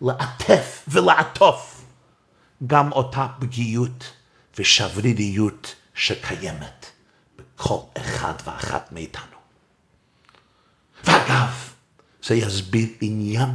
לעטף 0.00 0.84
ולעטוף 0.88 1.84
גם 2.66 2.92
אותה 2.92 3.26
פגיעות 3.40 4.12
ושבריריות 4.58 5.74
שקיימת 5.94 6.86
בכל 7.36 7.78
אחד 7.96 8.34
ואחת 8.44 8.92
מאיתנו. 8.92 9.36
ואגב, 11.04 11.72
זה 12.22 12.34
יסביר 12.34 12.88
עניין 13.00 13.48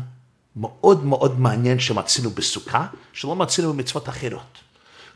מאוד 0.55 1.05
מאוד 1.05 1.39
מעניין 1.39 1.79
שמצינו 1.79 2.29
בסוכה, 2.29 2.87
שלא 3.13 3.35
מצינו 3.35 3.73
במצוות 3.73 4.09
אחרות. 4.09 4.57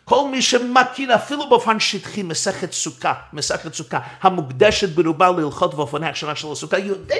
כל 0.06 0.28
מי 0.32 0.42
שמכיר 0.42 1.16
אפילו 1.16 1.50
באופן 1.50 1.80
שטחי 1.80 2.24
מסכת 2.24 2.72
סוכה, 2.72 3.14
מסכת 3.34 3.74
סוכה 3.74 4.00
המוקדשת 4.22 4.90
ברובה 4.90 5.32
להלכות 5.32 5.74
ואופני 5.74 6.08
הכשרה 6.08 6.36
של 6.36 6.52
הסוכה, 6.52 6.78
יודע 6.78 7.16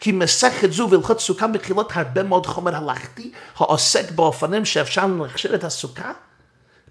כי 0.00 0.12
מסכת 0.12 0.72
זו 0.72 0.90
והלכות 0.90 1.20
סוכה 1.20 1.46
מכילות 1.46 1.92
הרבה 1.94 2.22
מאוד 2.22 2.46
חומר 2.46 2.76
הלכתי 2.76 3.32
העוסק 3.56 4.10
באופנים 4.10 4.64
שאפשר 4.64 5.06
להכשיר 5.06 5.54
את 5.54 5.64
הסוכה 5.64 6.12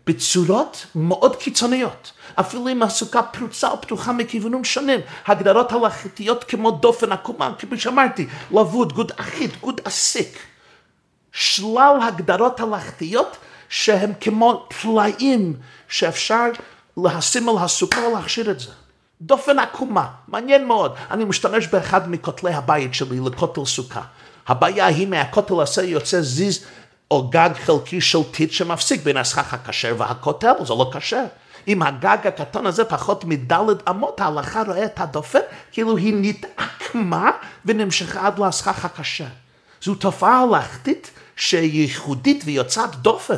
בצורות 0.08 0.86
מאוד 0.96 1.36
קיצוניות. 1.36 2.12
אפילו 2.36 2.70
אם 2.70 2.84
הסוכה 2.84 3.24
פרוצה 3.24 3.70
או 3.72 3.82
פתוחה 3.82 4.12
מכיוונים 4.12 4.64
שונים. 4.64 5.00
הגדרות 5.28 5.72
הלכתיות 5.72 6.44
כמו 6.44 6.72
דופן 6.72 7.12
עקומה, 7.12 7.54
כפי 7.60 7.80
שאמרתי, 7.80 8.28
לבוד, 8.52 8.94
גוד 8.94 9.12
אחית, 9.16 9.52
גוד 9.62 9.82
אסיק. 9.86 10.40
שלל 11.32 12.00
הגדרות 12.08 12.60
הלכתיות 12.60 13.38
שהם 13.72 14.14
כמו 14.22 14.68
פלאים 14.82 15.54
שאפשר 15.88 16.46
לשים 16.98 17.50
על 17.50 17.56
הסוכה 17.60 18.00
ולהכשיר 18.02 18.52
את 18.52 18.60
זה. 18.60 18.70
דופן 19.22 19.60
עקומה, 19.60 20.08
מעניין 20.28 20.68
מאוד. 20.68 20.96
אני 21.12 21.26
משתמש 21.26 21.68
באחד 21.68 22.12
מכותלי 22.12 22.54
הבית 22.54 22.94
שלי 22.94 23.20
לכותל 23.26 23.66
סוכה. 23.66 24.02
הבעיה 24.48 24.86
היא 24.86 25.08
מהכותל 25.08 25.62
הזה 25.62 25.84
יוצא 25.84 26.22
זיז 26.22 26.66
או 27.12 27.30
גג 27.30 27.50
חלקי 27.66 28.02
של 28.02 28.24
טיט 28.32 28.52
שמפסיק 28.52 29.04
בין 29.04 29.18
הסכך 29.18 29.54
הכשר 29.54 29.96
והכותל, 29.98 30.54
זה 30.66 30.74
לא 30.74 30.92
כשר. 30.94 31.24
אם 31.68 31.82
הגג 31.82 32.18
הקטן 32.28 32.66
הזה 32.66 32.86
פחות 32.86 33.26
מדלת 33.26 33.90
אמות, 33.90 34.22
ההלכה 34.22 34.64
רואה 34.64 34.86
את 34.86 35.00
הדופן 35.00 35.40
כאילו 35.72 35.98
היא 35.98 36.14
נתעקמה 36.18 37.32
ונמשכה 37.66 38.28
עד 38.28 38.40
לסכך 38.40 38.86
הכשר. 38.86 39.26
זו 39.82 39.96
תופעה 39.96 40.44
הלכתית 40.44 41.12
שהיא 41.36 41.82
ייחודית 41.82 42.44
ויוצאת 42.46 42.96
דופן, 42.96 43.36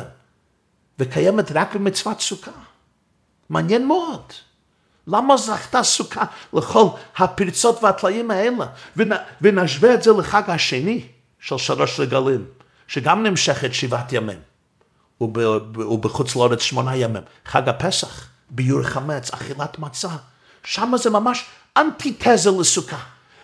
וקיימת 0.98 1.52
רק 1.52 1.74
במצוות 1.74 2.20
סוכה. 2.20 2.50
מעניין 3.48 3.86
מאוד. 3.86 4.32
למה 5.06 5.36
זכתה 5.36 5.82
סוכה 5.82 6.24
לכל 6.52 6.86
הפרצות 7.16 7.82
והטלאים 7.82 8.30
האלה? 8.30 8.66
ונשווה 9.40 9.94
את 9.94 10.02
זה 10.02 10.10
לחג 10.12 10.50
השני 10.50 11.06
של 11.40 11.58
שלוש 11.58 12.00
רגלים. 12.00 12.44
שגם 12.86 13.22
נמשכת 13.22 13.74
שבעת 13.74 14.12
ימים, 14.12 14.38
ובחוץ 15.20 16.36
לארץ 16.36 16.60
שמונה 16.60 16.96
ימים. 16.96 17.22
חג 17.46 17.68
הפסח, 17.68 18.28
ביור 18.50 18.82
חמץ, 18.82 19.30
אכילת 19.30 19.78
מצה, 19.78 20.08
שם 20.64 20.92
זה 20.96 21.10
ממש 21.10 21.44
אנטיתזה 21.76 22.50
לסוכה. 22.60 22.98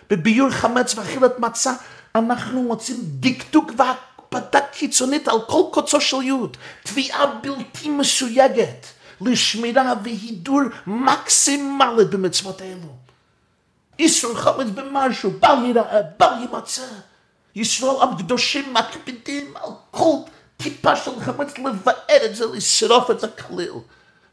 בביור 0.09 0.49
חמץ 0.49 0.97
ואכילת 0.97 1.39
מצה 1.39 1.73
אנחנו 2.15 2.63
מוצאים 2.63 2.97
דקדוק 3.03 3.71
והקפדה 4.33 4.59
קיצונית 4.71 5.27
על 5.27 5.41
כל 5.47 5.61
קוצו 5.71 6.01
של 6.01 6.21
יוד, 6.21 6.57
תביעה 6.83 7.25
בלתי 7.25 7.89
מסויגת 7.89 8.85
לשמירה 9.21 9.93
והידור 10.03 10.61
מקסימלית 10.87 12.09
במצוות 12.09 12.61
האלו. 12.61 12.95
איסור 13.99 14.37
חמץ 14.37 14.67
במשהו, 14.75 15.31
בל 15.39 15.65
יראה, 15.65 16.01
בל 16.19 16.33
יימצא. 16.39 16.87
ישראל 17.55 17.95
הקדושים 18.01 18.73
מקפידים 18.73 19.53
על 19.57 19.69
כל 19.91 20.15
טיפה 20.57 20.95
של 20.95 21.11
חמץ 21.19 21.57
לבאר 21.57 22.25
את 22.25 22.35
זה, 22.35 22.45
לשרוף 22.45 23.11
את 23.11 23.19
זה 23.19 23.27
כליל. 23.27 23.73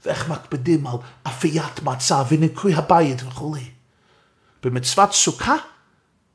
ואיך 0.04 0.28
מקפידים 0.28 0.86
על 0.86 0.96
אפיית 1.26 1.82
מצה 1.82 2.22
וניקוי 2.28 2.74
הבית 2.74 3.18
וכולי. 3.26 3.70
במצוות 4.62 5.12
סוכה, 5.12 5.56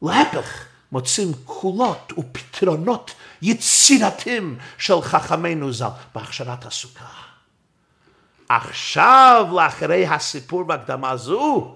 להפך, 0.02 0.66
מוצאים 0.94 1.32
קולות 1.46 2.14
ופתרונות 2.18 3.12
יצירתיים 3.42 4.58
של 4.78 5.02
חכמינו 5.02 5.74
ז"ל 5.74 5.88
בהכשרת 6.16 6.66
הסוכה. 6.66 7.06
עכשיו, 8.50 9.48
לאחרי 9.54 10.08
הסיפור 10.08 10.64
בהקדמה 10.64 11.18
זו, 11.18 11.76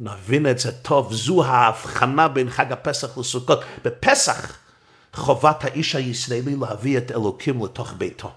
נבין 0.00 0.50
את 0.50 0.58
זה 0.58 0.72
טוב, 0.72 1.12
זו 1.12 1.44
ההבחנה 1.44 2.28
בין 2.28 2.50
חג 2.50 2.72
הפסח 2.72 3.18
לסוכות. 3.18 3.60
בפסח 3.84 4.56
חובת 5.12 5.64
האיש 5.64 5.94
הישראלי 5.94 6.56
להביא 6.60 6.98
את 6.98 7.10
אלוקים 7.10 7.64
לתוך 7.64 7.92
ביתו. 7.98 8.30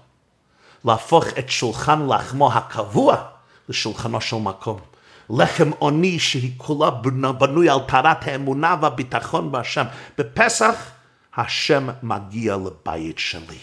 להפוך 0.84 1.24
את 1.38 1.50
שולחן 1.50 2.06
לחמו 2.08 2.52
הקבוע 2.52 3.24
לשולחנו 3.68 4.20
של 4.20 4.36
מקום. 4.36 4.91
לחם 5.38 5.70
עוני 5.78 6.18
שהיא 6.18 6.52
כולה 6.56 6.90
בנוי 7.32 7.68
על 7.68 7.78
טהרת 7.88 8.26
האמונה 8.26 8.76
והביטחון 8.80 9.52
בהשם. 9.52 9.84
בפסח 10.18 10.90
השם 11.36 11.88
מגיע 12.02 12.56
לבית 12.56 13.18
שלי. 13.18 13.58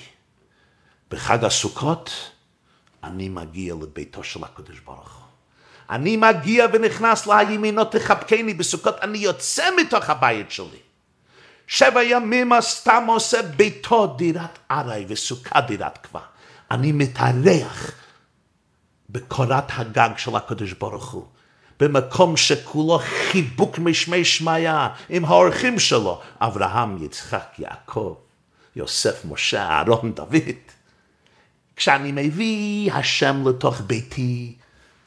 בחג 1.11 1.43
הסוכות 1.43 2.31
אני 3.03 3.29
מגיע 3.29 3.73
לביתו 3.81 4.23
של 4.23 4.43
הקדוש 4.43 4.79
ברוך 4.79 5.15
הוא. 5.15 5.25
אני 5.89 6.17
מגיע 6.17 6.65
ונכנס 6.73 7.27
לימינו 7.27 7.85
תחבקני 7.85 8.53
בסוכות, 8.53 8.95
אני 9.01 9.17
יוצא 9.17 9.69
מתוך 9.81 10.09
הבית 10.09 10.51
שלי. 10.51 10.79
שבע 11.67 12.03
ימים 12.03 12.53
הסתם 12.53 13.03
עושה 13.07 13.41
ביתו 13.41 14.07
דירת 14.07 14.59
ארעי 14.71 15.05
וסוכה 15.07 15.61
דירת 15.61 15.97
קבע. 15.97 16.19
אני 16.71 16.91
מתארח 16.91 17.91
בקורת 19.09 19.65
הגג 19.69 20.09
של 20.17 20.35
הקדוש 20.35 20.73
ברוך 20.73 21.11
הוא. 21.11 21.25
במקום 21.79 22.37
שכולו 22.37 22.99
חיבוק 22.99 23.79
משמי 23.79 24.25
שמיא 24.25 24.69
עם 25.09 25.25
האורחים 25.25 25.79
שלו, 25.79 26.21
אברהם, 26.39 27.03
יצחק, 27.03 27.55
יעקב, 27.59 28.15
יוסף, 28.75 29.25
משה, 29.25 29.63
אהרון, 29.63 30.13
דוד. 30.13 30.59
כשאני 31.75 32.11
מביא 32.11 32.93
השם 32.93 33.47
לתוך 33.47 33.81
ביתי, 33.81 34.55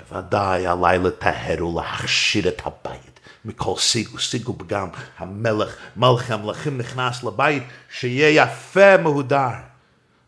בוודאי 0.00 0.66
עליי 0.66 0.98
לטהר 0.98 1.66
ולהכשיר 1.66 2.48
את 2.48 2.62
הבית 2.64 3.20
מכל 3.44 3.74
שיג 3.78 4.14
ושיג 4.14 4.48
ופגם, 4.48 4.88
המלך, 5.18 5.76
מלכי 5.96 6.32
המלכים 6.32 6.78
נכנס 6.78 7.24
לבית, 7.24 7.62
שיהיה 7.90 8.44
יפה 8.44 8.96
מהודר. 8.96 9.71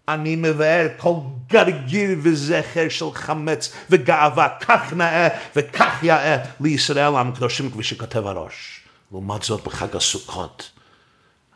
אני 0.08 0.36
מבאר 0.36 0.88
כל 0.96 1.14
גרגיר 1.48 2.18
וזכר 2.22 2.88
של 2.88 3.12
חמץ 3.14 3.72
וגאווה, 3.90 4.48
כך 4.60 4.92
נאה 4.92 5.28
וכך 5.56 5.98
יאה 6.02 6.36
לישראל 6.60 7.16
עם 7.16 7.32
קדושים 7.32 7.70
כפי 7.70 7.82
שכותב 7.82 8.26
הראש. 8.26 8.80
לעומת 9.12 9.42
זאת 9.42 9.64
בחג 9.64 9.96
הסוכות, 9.96 10.70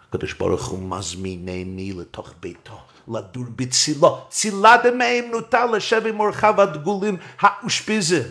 הקדוש 0.09 0.33
ברוך 0.33 0.67
הוא 0.67 0.79
מזמינני 0.79 1.93
לתוך 1.93 2.35
ביתו. 2.41 2.81
לדור 3.09 3.45
בצילו, 3.57 4.21
צילה 4.29 4.77
דמאמנותה 4.85 5.67
לשב 5.67 6.07
עם 6.07 6.21
אורחיו 6.21 6.61
הדגולים 6.61 7.17
האושפיזם. 7.41 8.23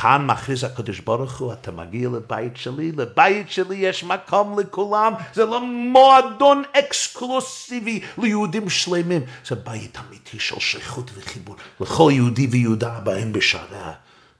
כאן 0.00 0.26
מכריז 0.26 0.64
הקדוש 0.64 1.00
ברוך 1.00 1.38
הוא, 1.38 1.52
אתה 1.52 1.70
מגיע 1.70 2.08
לבית 2.08 2.56
שלי, 2.56 2.92
לבית 2.92 3.50
שלי 3.50 3.76
יש 3.76 4.04
מקום 4.04 4.58
לכולם, 4.58 5.12
זה 5.34 5.44
לא 5.44 5.66
מועדון 5.66 6.62
אקסקלוסיבי 6.72 8.00
ליהודים 8.18 8.70
שלמים, 8.70 9.22
זה 9.46 9.54
בית 9.54 9.98
אמיתי 9.98 10.38
של 10.40 10.60
שייכות 10.60 11.10
וחיבור 11.14 11.56
לכל 11.80 12.10
יהודי 12.14 12.46
ויהודה 12.46 12.92
הבאים 12.92 13.32
בשעריה. 13.32 13.92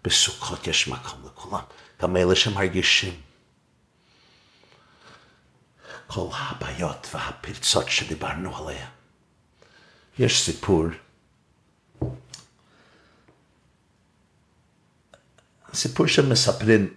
בסוכות 0.05 0.67
יש 0.67 0.89
מקום 0.89 1.21
לכולם, 1.27 1.63
גם 2.03 2.17
אלה 2.17 2.37
שמרגישים 2.37 3.15
כל 6.07 6.27
הבעיות 6.33 7.09
והפרצות 7.15 7.89
שדיברנו 7.89 8.57
עליהן. 8.57 8.89
יש 10.19 10.45
סיפור. 10.45 10.85
סיפור 15.75 16.07
שמספרים, 16.07 16.95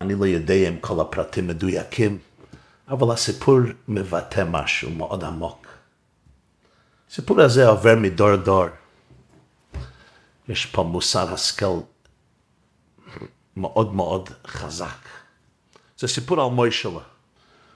אני 0.00 0.14
לא 0.14 0.26
יודע 0.26 0.54
אם 0.54 0.76
כל 0.80 1.00
הפרטים 1.00 1.46
מדויקים, 1.46 2.18
אבל 2.88 3.14
הסיפור 3.14 3.58
מבטא 3.88 4.44
משהו 4.50 4.90
מאוד 4.90 5.24
עמוק. 5.24 5.66
הסיפור 7.10 7.40
הזה 7.40 7.68
עובר 7.68 7.94
מדור 7.96 8.36
דור. 8.36 8.66
יש 10.48 10.66
פה 10.66 10.82
מוסר 10.82 11.34
השכל 11.34 11.78
מאוד 13.56 13.94
מאוד 13.94 14.28
חזק. 14.46 15.08
זה 15.98 16.08
סיפור 16.08 16.42
על 16.42 16.50
מוישלה. 16.50 17.00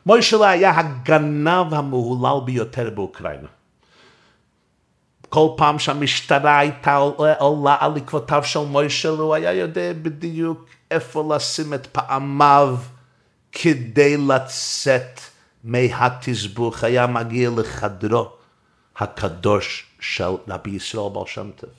מוישלה 0.06 0.50
היה 0.50 0.78
הגנב 0.78 1.74
המהולל 1.74 2.44
ביותר 2.44 2.90
באוקראינה. 2.90 3.48
כל 5.34 5.48
פעם 5.56 5.78
שהמשטרה 5.78 6.58
הייתה 6.58 6.96
עולה 7.38 7.76
על 7.80 7.96
עקבותיו 7.96 8.44
של 8.44 8.58
מוישל, 8.58 9.08
הוא 9.08 9.34
היה 9.34 9.52
יודע 9.52 9.92
בדיוק 10.02 10.66
איפה 10.90 11.34
לשים 11.36 11.74
את 11.74 11.86
פעמיו 11.86 12.76
כדי 13.52 14.16
לצאת 14.16 15.20
מהתסבוך, 15.64 16.84
היה 16.84 17.06
מגיע 17.06 17.50
לחדרו 17.56 18.28
הקדוש 18.96 19.86
של 20.00 20.24
רבי 20.48 20.70
ישראל 20.70 21.08
בר 21.12 21.26
שם 21.26 21.50
טוב. 21.56 21.70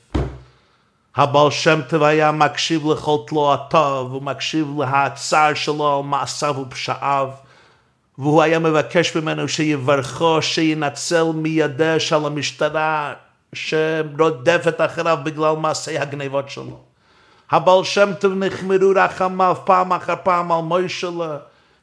הבעל 1.15 1.51
שם 1.51 1.79
טוב 1.89 2.03
היה 2.03 2.31
מקשיב 2.31 2.87
לכל 2.91 3.17
תלועתו, 3.27 4.07
הוא 4.11 4.21
מקשיב 4.21 4.79
להצער 4.79 5.53
שלו 5.53 5.97
על 5.97 6.03
מעשיו 6.03 6.55
ופשעיו, 6.61 7.29
והוא 8.17 8.41
היה 8.41 8.59
מבקש 8.59 9.15
ממנו 9.15 9.47
שיברכו, 9.47 10.41
שינצל 10.41 11.25
מידיה 11.33 11.99
של 11.99 12.25
המשטרה, 12.25 13.13
שרודפת 13.55 14.81
אחריו 14.81 15.17
בגלל 15.23 15.55
מעשי 15.55 15.99
הגניבות 15.99 16.49
שלו. 16.49 16.79
הבעל 17.51 17.83
שם 17.83 18.13
טוב 18.19 18.33
נחמרו 18.33 18.91
רחמיו 18.95 19.57
פעם 19.65 19.93
אחר 19.93 20.13
פעם 20.23 20.51
על 20.51 20.61
מוישלה, 20.61 21.37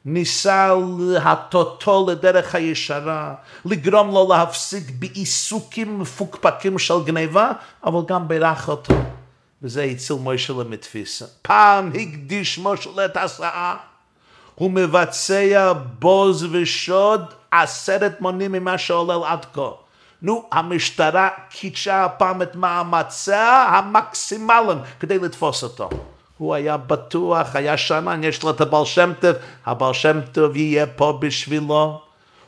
ניסה 0.05 0.73
להטוטו 0.99 2.07
לדרך 2.09 2.55
הישרה, 2.55 3.33
לגרום 3.65 4.11
לו 4.11 4.27
להפסיק 4.29 4.83
בעיסוקים 4.99 5.99
מפוקפקים 5.99 6.79
של 6.79 7.03
גניבה, 7.05 7.51
אבל 7.83 7.99
גם 8.07 8.27
בירך 8.27 8.69
אותו. 8.69 8.93
וזה 9.61 9.83
הציל 9.83 10.15
מוישלה 10.15 10.63
מתפיסה. 10.63 11.25
פעם 11.41 11.87
הקדיש 11.87 12.57
מוישלה 12.57 13.05
את 13.05 13.17
הסעה, 13.17 13.77
הוא 14.55 14.71
מבצע 14.71 15.73
בוז 15.99 16.47
ושוד 16.51 17.33
עשרת 17.51 18.21
מונים 18.21 18.51
ממה 18.51 18.77
שעולל 18.77 19.23
עד 19.25 19.45
כה. 19.53 19.82
נו, 20.23 20.43
המשטרה 20.51 21.29
קידשה 21.49 22.05
הפעם 22.05 22.41
את 22.41 22.55
מאמציה 22.55 23.63
המקסימליים 23.63 24.77
כדי 24.99 25.19
לתפוס 25.19 25.63
אותו. 25.63 25.89
הוא 26.37 26.53
היה 26.53 26.77
בטוח, 26.77 27.55
היה 27.55 27.77
שנה, 27.77 28.15
יש 28.21 28.43
לו 28.43 28.49
את 28.49 28.61
הבעל 28.61 28.85
שם 28.85 29.11
טוב, 29.19 29.35
הבעל 29.65 29.93
שם 29.93 30.19
טוב 30.31 30.55
יהיה 30.55 30.87
פה 30.87 31.17
בשבילו. 31.21 32.01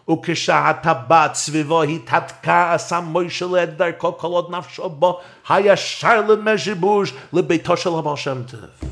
וכשהטבעת 0.10 1.36
סביבו 1.36 1.84
התהדקה, 1.84 2.74
עשה 2.74 3.00
מוישה 3.00 3.64
את 3.64 3.78
דרכו 3.78 4.18
כל 4.18 4.28
עוד 4.28 4.52
נפשו 4.52 4.90
בו, 4.90 5.20
הישר 5.50 6.22
למז'יבוש 6.22 7.14
לביתו 7.34 7.78
של 7.78 7.90
הבעל 7.90 8.16
שם 8.16 8.44
טוב. 8.44 8.90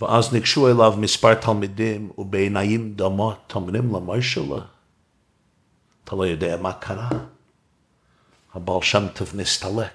ואז 0.00 0.32
ניגשו 0.32 0.68
אליו 0.68 0.94
מספר 0.98 1.34
תלמידים, 1.34 2.10
ובעיניים 2.18 2.92
דומות 2.92 3.52
אומרים 3.54 3.94
למוישה 3.94 4.40
אתה 6.04 6.16
לא 6.16 6.26
יודע 6.26 6.56
מה 6.56 6.72
קרה. 6.72 7.08
הבעל 8.54 8.82
שם 8.82 9.06
טוב 9.14 9.30
נסתלק, 9.34 9.92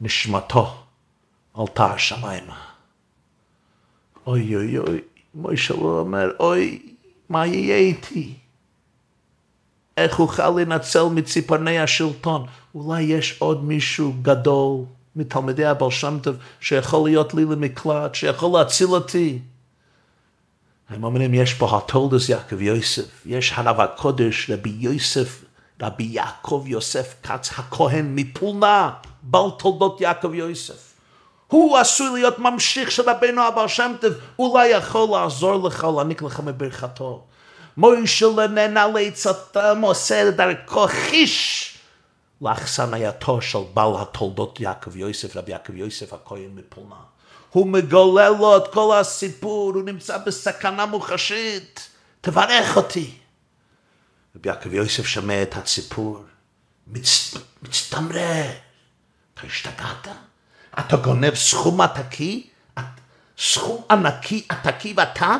נשמתו 0.00 0.74
עלתה 1.54 1.84
השמיימה. 1.84 2.60
אוי 4.26 4.56
אוי 4.56 4.78
אוי, 4.78 5.00
מוישה 5.34 5.74
לא 5.74 6.00
אומר, 6.00 6.30
אוי, 6.40 6.94
מה 7.28 7.46
יהיה 7.46 7.76
איתי? 7.76 8.34
איך 9.96 10.20
אוכל 10.20 10.50
לנצל 10.50 11.04
מציפורני 11.04 11.78
השלטון? 11.78 12.46
אולי 12.74 13.02
יש 13.02 13.38
עוד 13.38 13.64
מישהו 13.64 14.14
גדול 14.22 14.84
מתלמידי 15.16 15.64
הבעל 15.64 15.90
שם 15.90 16.18
טוב 16.22 16.36
שיכול 16.60 17.10
להיות 17.10 17.34
לי 17.34 17.44
למקלט, 17.44 18.14
שיכול 18.14 18.58
להציל 18.58 18.86
אותי. 18.86 19.38
הם 20.94 21.04
אומרים, 21.04 21.34
יש 21.34 21.54
פה 21.54 21.78
התולדס 21.78 22.28
יעקב 22.28 22.62
יוסף, 22.62 23.26
יש 23.26 23.52
הרב 23.56 23.80
הקודש, 23.80 24.50
רבי 24.50 24.74
יוסף, 24.78 25.44
רבי 25.82 26.04
יעקב 26.04 26.64
יוסף 26.66 27.14
כץ 27.22 27.50
הכהן 27.58 28.14
מפולנה, 28.14 28.90
בעל 29.22 29.50
תולדות 29.58 30.00
יעקב 30.00 30.34
יוסף. 30.34 30.92
הוא 31.48 31.78
עשוי 31.78 32.20
להיות 32.20 32.38
ממשיך 32.38 32.90
של 32.90 33.10
רבינו 33.10 33.48
אבר 33.48 33.66
שם 33.66 33.92
טוב, 34.00 34.12
אולי 34.38 34.68
יכול 34.68 35.08
לעזור 35.10 35.68
לך, 35.68 35.86
להעניק 35.96 36.22
לך 36.22 36.40
מברכתו. 36.40 37.24
מוישה 37.76 38.26
לננה 38.36 38.86
לעצתם 38.86 39.80
עושה 39.82 40.30
דרכו 40.30 40.86
חיש 40.88 41.68
לאכסנייתו 42.42 43.40
של 43.40 43.58
בעל 43.74 43.92
התולדות 43.98 44.60
יעקב 44.60 44.96
יוסף, 44.96 45.36
רבי 45.36 45.52
יעקב 45.52 45.74
יוסף 45.74 46.12
הכהן 46.12 46.50
מפולנה. 46.54 47.11
הוא 47.52 47.66
מגולל 47.66 48.32
לו 48.38 48.56
את 48.56 48.72
כל 48.72 48.96
הסיפור, 48.96 49.72
הוא 49.74 49.82
נמצא 49.82 50.18
בסכנה 50.18 50.86
מוחשית, 50.86 51.88
תברך 52.20 52.76
אותי. 52.76 53.18
רבי 54.36 54.48
יעקב 54.48 54.72
יוסף 54.72 55.06
שומע 55.06 55.42
את 55.42 55.56
הסיפור, 55.56 56.24
מצ... 56.86 57.34
מצטמרר. 57.62 58.50
אתה 59.34 59.46
השתגעת? 59.46 60.08
אתה 60.78 60.96
גונב 60.96 61.34
סכום 61.34 61.80
עתקי? 61.80 62.50
סכום 63.38 63.82
ענקי 63.90 64.46
עתקי 64.48 64.94
ואתה 64.96 65.36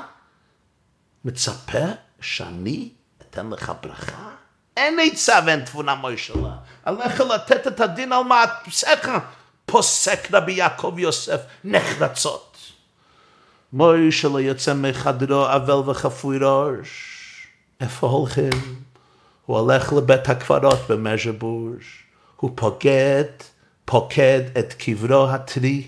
מצפה 1.24 1.84
שאני 2.20 2.88
אתן 3.22 3.50
לך 3.50 3.72
ברכה? 3.82 4.30
אין 4.76 4.98
עצה 5.02 5.40
ואין 5.46 5.64
תבונה 5.64 5.94
מוישלה. 5.94 6.56
עליך 6.84 7.20
לתת 7.20 7.66
את 7.66 7.80
הדין 7.80 8.12
על 8.12 8.22
מעשיך. 8.22 9.08
פוסק 9.72 10.28
רבי 10.32 10.52
יעקב 10.52 10.94
יוסף 10.98 11.40
נחרצות. 11.64 12.56
מוישה 13.72 14.28
לא 14.28 14.40
יוצא 14.40 14.74
מחדרו 14.74 15.46
אבל 15.46 15.90
וחפוי 15.90 16.38
ראש. 16.40 16.88
איפה 17.80 18.06
הולכים? 18.06 18.82
הוא 19.46 19.58
הולך 19.58 19.92
לבית 19.92 20.28
הקברות 20.28 20.78
במז'בוש. 20.88 22.04
הוא 22.36 22.50
פוקד, 22.54 23.24
פוקד 23.84 24.40
את 24.58 24.72
קברו 24.72 25.28
הטרי 25.28 25.86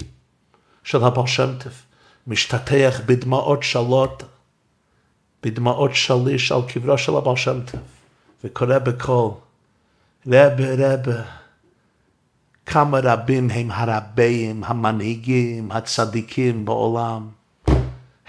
של 0.84 1.04
הבעל 1.04 1.26
שם 1.26 1.52
בדמעות 3.06 3.62
שלות, 3.62 4.22
בדמעות 5.42 5.94
שליש 5.94 6.52
על 6.52 6.60
קברו 6.68 6.98
של 6.98 7.16
הבעל 7.16 7.36
שם. 7.36 7.60
וקורא 8.44 8.78
בקול, 8.78 9.30
רבה 10.26 10.74
רבה 10.78 11.43
כמה 12.66 12.98
רבים 13.02 13.50
הם 13.50 13.70
הרבים, 13.70 14.64
המנהיגים, 14.64 15.72
הצדיקים 15.72 16.64
בעולם. 16.64 17.28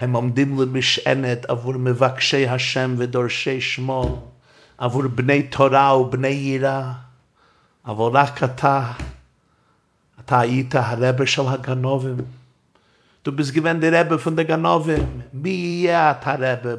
הם 0.00 0.12
עומדים 0.12 0.60
למשענת 0.60 1.44
עבור 1.44 1.72
מבקשי 1.72 2.48
השם 2.48 2.94
ודורשי 2.98 3.60
שמו, 3.60 4.22
עבור 4.78 5.02
בני 5.02 5.42
תורה 5.42 5.98
ובני 5.98 6.28
יראה. 6.28 6.92
אבל 7.86 8.10
רק 8.18 8.44
אתה, 8.44 8.92
אתה 10.20 10.40
היית 10.40 10.74
הרבה 10.74 11.26
של 11.26 11.42
הגנובים. 11.48 12.16
Du 13.26 13.32
bist 13.32 13.52
gewend 13.52 13.82
der 13.82 13.90
Rebbe 13.90 14.20
von 14.20 14.36
der 14.36 14.44
Ganovim. 14.44 15.24
Mi 15.32 15.82
yat 15.82 16.24
ha 16.24 16.34
Rebbe 16.34 16.76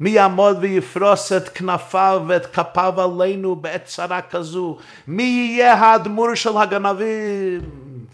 מי 0.00 0.10
יעמוד 0.10 0.56
ויפרוס 0.60 1.32
את 1.32 1.48
כנפיו 1.48 2.24
ואת 2.28 2.46
כפיו 2.46 3.00
עלינו 3.00 3.56
בעת 3.56 3.84
צרה 3.84 4.22
כזו? 4.22 4.78
מי 5.06 5.22
יהיה 5.22 5.74
האדמור 5.74 6.34
של 6.34 6.56
הגנבים? 6.56 7.60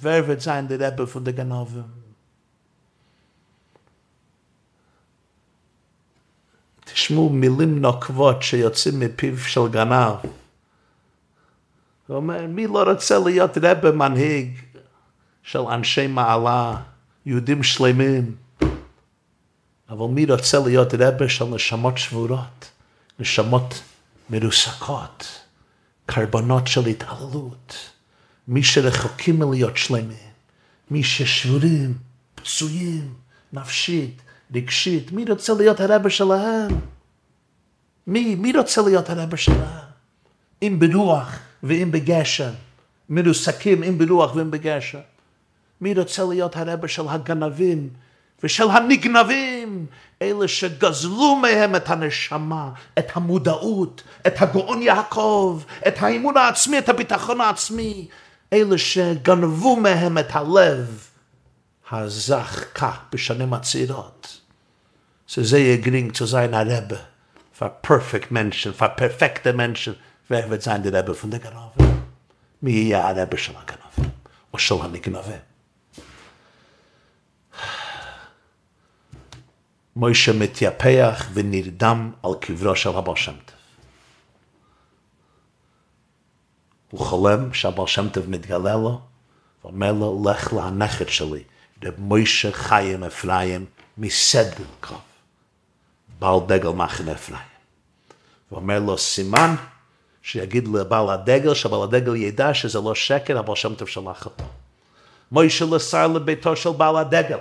ורבד 0.03 0.41
זין 0.41 0.69
דרבב 0.69 1.17
ודגנובים. 1.17 2.05
תשמעו 6.85 7.29
מילים 7.29 7.81
נוקבות 7.81 8.43
שיוצאים 8.43 9.01
מפיו 9.01 9.39
של 9.39 9.69
גנב. 9.71 10.15
הוא 12.07 12.17
אומר, 12.17 12.47
מי 12.47 12.67
לא 12.67 12.83
רוצה 12.83 13.19
להיות 13.19 13.59
רבב 13.63 13.95
מנהיג 13.95 14.59
של 15.43 15.59
אנשי 15.59 16.07
מעלה, 16.07 16.77
יהודים 17.27 17.63
שלמים? 17.63 18.44
אבל 19.95 20.07
מי 20.07 20.25
רוצה 20.27 20.59
להיות 20.59 20.95
רבה 20.95 21.29
של 21.29 21.45
נשמות 21.45 21.99
שבורות, 21.99 22.71
נשמות 23.19 23.83
מרוסקות, 24.31 25.27
קרבנות 26.07 26.67
של 26.67 26.87
התעללות, 26.87 27.91
מי 28.49 28.63
שרחוקים 28.63 29.39
מלהיות 29.39 29.77
שלמים, 29.77 30.33
מי 30.91 31.05
ששבורים, 31.05 31.95
פצועים, 32.35 33.15
נפשית, 33.53 34.23
רגשית, 34.55 35.13
מי 35.13 35.25
רוצה 35.29 35.55
להיות 35.55 35.81
הרבה 35.81 36.11
שלהם? 36.11 36.71
מי, 38.07 38.35
מי 38.35 38.53
רוצה 38.53 38.83
להיות 38.83 39.11
הרבה 39.11 39.37
שלהם? 39.37 39.85
אם 40.63 40.77
ברוח 40.79 41.39
ואם 41.63 41.91
בגשם, 41.91 42.53
מרוסקים 43.09 43.83
אם 43.83 43.99
ברוח 43.99 44.35
ואם 44.35 44.51
בגשם. 44.51 45.01
מי 45.81 45.95
רוצה 45.95 46.25
להיות 46.25 46.57
הרבה 46.57 46.89
של 46.89 47.09
הגנבים 47.09 47.89
ושל 48.45 48.71
הנגנבים, 48.71 49.87
אלה 50.23 50.49
שגזלו 50.49 51.37
מהם 51.37 51.77
את 51.77 51.91
הנשמה, 51.91 52.71
את 52.99 53.17
המודעות, 53.17 54.03
את 54.27 54.43
הגאון 54.43 54.83
יעקב, 54.83 55.63
את 55.89 55.95
האמון 56.03 56.37
העצמי, 56.37 56.79
את 56.79 56.89
הביטחון 56.89 57.41
העצמי, 57.41 58.09
אלה 58.53 58.79
שגנבו 58.79 59.77
מהם 59.77 60.19
את 60.19 60.37
הלב 60.37 61.07
הזך 61.91 62.65
כך 62.75 62.99
בשנים 63.13 63.55
הצעירות. 63.55 64.41
Så 65.27 65.43
זה 65.43 65.59
יגרינג 65.59 66.13
zu 66.13 66.27
sein 66.27 66.55
ein 66.55 66.69
Rebbe, 66.69 66.99
für 67.59 67.71
perfect 67.71 68.31
Menschen, 68.31 68.75
für 68.75 68.91
perfekte 68.91 69.53
Menschen, 69.55 69.95
wer 70.29 70.51
wird 70.51 70.63
sein 70.63 70.83
der 70.83 70.93
Rebbe 70.93 71.15
von 71.15 71.31
der 71.31 71.41
Ganove? 71.41 71.73
Ja 72.63 73.07
ein 73.07 73.17
Rebbe 73.17 73.39
של 73.39 73.53
הגנove, 73.57 74.09
או 74.55 74.59
של 74.59 74.75
הנגנove. 74.83 75.54
מוישה 79.97 80.33
מתייפח 80.33 81.27
ונרדם 81.35 82.13
על 82.23 82.31
קברו 82.41 82.77
של 82.77 82.89
הבעל 82.89 83.17
שם 83.17 83.33
טוב. 83.33 83.57
הוא 86.91 87.01
חולם 87.01 87.55
שהבעל 87.55 87.87
שם 87.87 88.09
טוב 88.09 88.31
מתגלה 88.31 88.75
לו, 88.77 89.01
ואומר 89.65 89.93
לו, 89.93 90.25
לך 90.31 90.53
להנכד 90.53 91.09
שלי, 91.09 91.43
רב 91.85 91.95
מוישה 91.99 92.53
חיים 92.53 93.05
אפרים 93.05 93.67
מסדלקוב, 93.99 95.01
בעל 96.19 96.39
דגל 96.47 96.69
מחנה 96.69 97.13
אפרים. 97.13 97.39
ואומר 98.53 98.79
לו, 98.79 98.99
סימן 98.99 99.55
שיגיד 100.23 100.69
לבעל 100.69 101.11
הדגל, 101.11 101.55
שבעל 101.55 101.83
הדגל 101.83 102.17
ידע 102.17 102.55
שזה 102.55 102.81
לא 102.81 102.95
שקר, 102.95 103.39
הבעל 103.39 103.57
שם 103.57 103.75
טוב 103.75 103.89
שלח 103.89 104.25
אותו. 104.25 104.45
מוישה 105.33 105.65
לשר 105.65 106.07
לביתו 106.07 106.57
של 106.57 106.71
בעל 106.71 106.97
הדגל. 106.97 107.39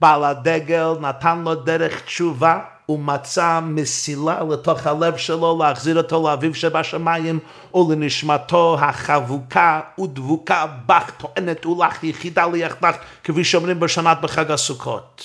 בעל 0.00 0.24
הדגל 0.24 0.94
נתן 1.00 1.42
לו 1.44 1.54
דרך 1.54 2.00
תשובה 2.00 2.60
ומצא 2.88 3.60
מסילה 3.62 4.40
לתוך 4.50 4.86
הלב 4.86 5.16
שלו 5.16 5.58
להחזיר 5.60 5.96
אותו 5.96 6.28
לאביו 6.28 6.54
שבשמיים 6.54 7.38
ולנשמתו 7.74 8.76
החבוקה 8.80 9.80
ודבוקה 10.00 10.66
בך 10.86 11.10
טוענת 11.18 11.66
ולך 11.66 12.04
יחידה 12.04 12.46
ליחדך 12.46 12.96
כפי 13.24 13.44
שאומרים 13.44 13.80
בשנת 13.80 14.18
בחג 14.20 14.50
הסוכות. 14.50 15.24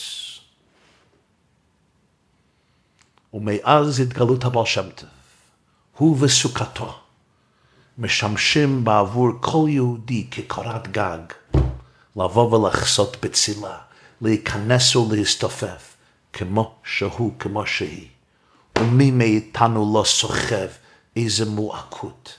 ומאז 3.34 4.00
התגלות 4.00 4.46
הבעל 4.46 4.66
שם 4.66 4.90
טוב, 4.96 5.10
הוא 5.98 6.18
וסוכתו 6.20 7.00
משמשים 7.98 8.84
בעבור 8.84 9.30
כל 9.42 9.66
יהודי 9.68 10.28
כקורת 10.32 10.92
גג 10.92 11.20
לבוא 12.16 12.52
ולחסות 12.52 13.18
בצילה 13.22 13.78
להיכנס 14.24 14.96
ולהסתופף, 14.96 15.96
כמו 16.34 16.76
שהוא, 16.84 17.32
כמו 17.40 17.66
שהיא. 17.66 18.08
ומי 18.80 19.12
מאיתנו 19.12 19.94
לא 19.94 20.04
סוחב 20.04 20.68
איזה 21.16 21.46
מועקות, 21.46 22.36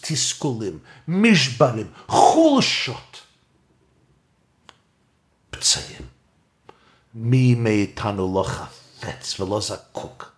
תסכולים, 0.00 0.78
משברים, 1.08 1.86
חולשות, 2.08 3.20
פצעים. 5.50 6.02
מי 7.14 7.54
מאיתנו 7.54 8.34
לא 8.34 8.44
חפץ 8.44 9.40
ולא 9.40 9.60
זקוק 9.60 10.32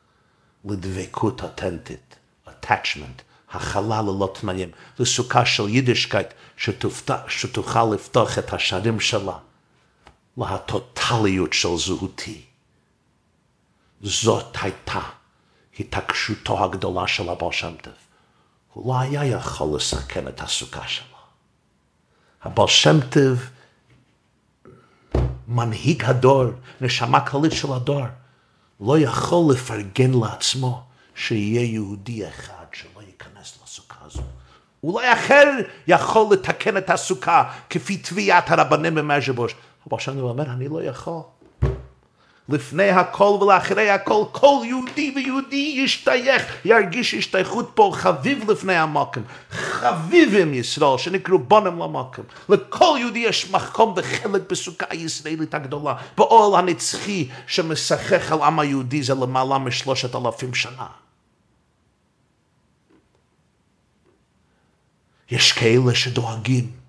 לדבקות 0.65 1.43
אותנטית, 1.43 2.17
attachment, 2.47 3.23
החלל 3.51 4.05
ללא 4.05 4.33
תנאים, 4.41 4.71
לסוכה 4.99 5.47
של 5.47 5.69
יידישקייט 5.69 6.27
שתוכל 7.29 7.85
לפתוח 7.95 8.39
את 8.39 8.53
השערים 8.53 9.01
שלה. 9.01 9.39
להטוטליות 10.37 11.53
של 11.53 11.77
זהותי. 11.77 12.43
זאת 14.01 14.57
הייתה 14.63 15.01
התעקשותו 15.79 16.65
הגדולה 16.65 17.09
של 17.09 17.29
הבעל 17.29 17.53
שם 17.53 17.75
טוב. 17.83 17.93
הוא 18.73 18.95
לא 18.95 19.01
היה 19.01 19.25
יכול 19.25 19.77
לסכן 19.77 20.29
את 20.29 20.41
הסוכה 20.41 20.89
שלו. 20.89 21.17
הבעל 22.43 22.69
שם 22.69 22.97
טוב, 23.11 23.43
מנהיג 25.49 26.05
הדור, 26.05 26.45
נשמה 26.81 27.27
כללית 27.27 27.53
של 27.53 27.73
הדור, 27.73 28.03
לא 28.81 28.99
יכול 28.99 29.55
לפרגן 29.55 30.11
לעצמו 30.23 30.83
שיהיה 31.15 31.63
יהודי 31.63 32.29
אחד 32.29 32.65
שלא 32.73 33.01
ייכנס 33.01 33.59
לסוכה 33.65 33.97
הזו. 34.05 34.23
אולי 34.85 35.13
אחר 35.13 35.51
יכול 35.87 36.27
לתקן 36.33 36.77
את 36.77 36.91
הסוכה 36.91 37.53
כפי 37.71 37.97
תביעת 37.97 38.51
הרבנים 38.51 38.95
במז'בוש. 38.95 39.55
שם 39.99 40.19
הוא 40.19 40.31
אומר, 40.31 40.51
אני 40.51 40.69
לא 40.69 40.83
יכול. 40.83 41.23
לפני 42.49 42.91
הכל 42.91 43.39
ולאחרי 43.41 43.91
הכל, 43.91 44.25
כל 44.33 44.63
יהודי 44.65 45.13
ויהודי 45.17 45.75
ישתייך, 45.77 46.57
ירגיש 46.65 47.15
השתייכות 47.15 47.71
פה 47.75 47.93
חביב 47.95 48.51
לפני 48.51 48.75
המקום. 48.75 49.23
חביבים 49.51 50.55
ישראל, 50.55 50.99
שנקראו 50.99 51.39
בונם 51.39 51.83
למקום. 51.83 52.25
לכל 52.49 52.97
יהודי 53.01 53.19
יש 53.19 53.51
מקום 53.51 53.95
וחלק 53.97 54.51
בסוכה 54.51 54.87
הישראלית 54.91 55.55
הגדולה, 55.55 55.95
בעול 56.17 56.59
הנצחי 56.59 57.29
שמשחק 57.47 58.33
על 58.33 58.43
עם 58.43 58.59
היהודי 58.59 59.03
זה 59.03 59.15
למעלה 59.15 59.59
משלושת 59.59 60.15
אלפים 60.15 60.55
שנה. 60.55 60.87
יש 65.31 65.53
כאלה 65.53 65.95
שדואגים. 65.95 66.82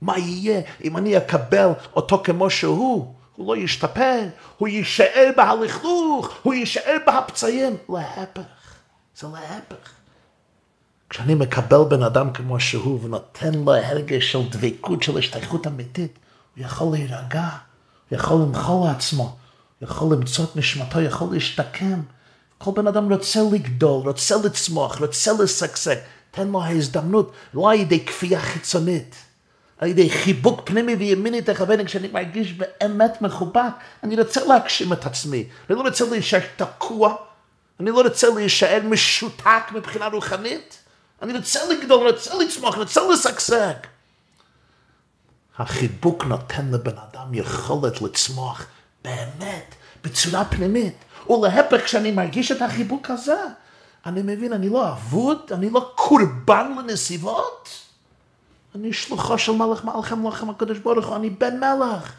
מה 0.00 0.18
יהיה 0.18 0.60
אם 0.84 0.96
אני 0.96 1.16
אקבל 1.16 1.68
אותו 1.96 2.20
כמו 2.24 2.50
שהוא? 2.50 3.14
הוא 3.36 3.48
לא 3.48 3.56
ישתפר, 3.56 4.20
הוא 4.58 4.68
יישאר 4.68 5.30
בהלכלוך, 5.36 6.30
הוא 6.42 6.54
יישאר 6.54 6.96
בהפצעים. 7.06 7.76
להפך, 7.88 8.42
זה 9.16 9.26
להפך. 9.26 9.90
כשאני 11.10 11.34
מקבל 11.34 11.84
בן 11.88 12.02
אדם 12.02 12.32
כמו 12.32 12.60
שהוא 12.60 13.04
ונותן 13.04 13.54
לו 13.54 13.74
הרגש 13.74 14.32
של 14.32 14.48
דבקות, 14.48 15.02
של 15.02 15.18
השתייכות 15.18 15.66
אמיתית, 15.66 16.18
הוא 16.56 16.64
יכול 16.64 16.92
להירגע, 16.92 17.48
הוא 18.08 18.18
יכול 18.18 18.36
למחול 18.36 18.88
לעצמו, 18.88 19.36
הוא 19.78 19.88
יכול 19.88 20.12
למצוא 20.12 20.44
את 20.44 20.56
נשמתו, 20.56 20.98
הוא 20.98 21.06
יכול 21.06 21.28
להשתקם. 21.32 22.00
כל 22.58 22.70
בן 22.76 22.86
אדם 22.86 23.12
רוצה 23.12 23.40
לגדול, 23.52 24.08
רוצה 24.08 24.36
לצמוח, 24.44 25.00
רוצה 25.00 25.32
לשגשג. 25.42 25.96
תן 26.30 26.48
לו 26.48 26.62
ההזדמנות, 26.62 27.32
לא 27.54 27.70
על 27.70 27.78
ידי 27.78 28.04
כפייה 28.04 28.40
חיצונית. 28.40 29.27
על 29.78 29.88
ידי 29.88 30.10
חיבוק 30.10 30.60
פנימי 30.64 30.94
וימיני 30.94 31.42
תכוון, 31.42 31.84
כשאני 31.84 32.08
מרגיש 32.08 32.52
באמת 32.52 33.22
מחובק, 33.22 33.72
אני 34.02 34.20
רוצה 34.20 34.44
להגשים 34.44 34.92
את 34.92 35.06
עצמי. 35.06 35.44
אני 35.70 35.78
לא 35.78 35.82
רוצה 35.82 36.04
להישאר 36.10 36.40
תקוע, 36.56 37.14
אני 37.80 37.90
לא 37.90 38.02
רוצה 38.02 38.28
להישאר 38.28 38.80
משותק 38.84 39.62
מבחינה 39.74 40.06
רוחנית. 40.06 40.78
אני 41.22 41.36
רוצה 41.36 41.60
לגדול, 41.70 42.00
אני 42.00 42.10
רוצה 42.10 42.34
לצמוח, 42.34 42.74
אני 42.74 42.82
רוצה 42.82 43.00
לשגשג. 43.12 43.74
החיבוק 45.58 46.24
נותן 46.24 46.70
לבן 46.72 46.96
אדם 47.12 47.34
יכולת 47.34 48.02
לצמוח 48.02 48.66
באמת, 49.04 49.74
בצורה 50.04 50.44
פנימית. 50.44 50.94
ולהפך, 51.30 51.84
כשאני 51.84 52.10
מרגיש 52.10 52.52
את 52.52 52.62
החיבוק 52.62 53.10
הזה, 53.10 53.36
אני 54.06 54.22
מבין, 54.22 54.52
אני 54.52 54.68
לא 54.68 54.88
אבוד, 54.88 55.38
אני 55.52 55.70
לא 55.70 55.92
קורבן 55.94 56.72
לנסיבות. 56.78 57.87
אני 58.74 58.92
שלוחו 58.92 59.38
של 59.38 59.52
מלך 59.52 59.84
מלכם 59.84 60.28
לכם 60.28 60.50
הקדוש 60.50 60.78
ברוך 60.78 61.06
הוא, 61.06 61.16
אני 61.16 61.30
בן 61.30 61.60
מלך. 61.60 62.12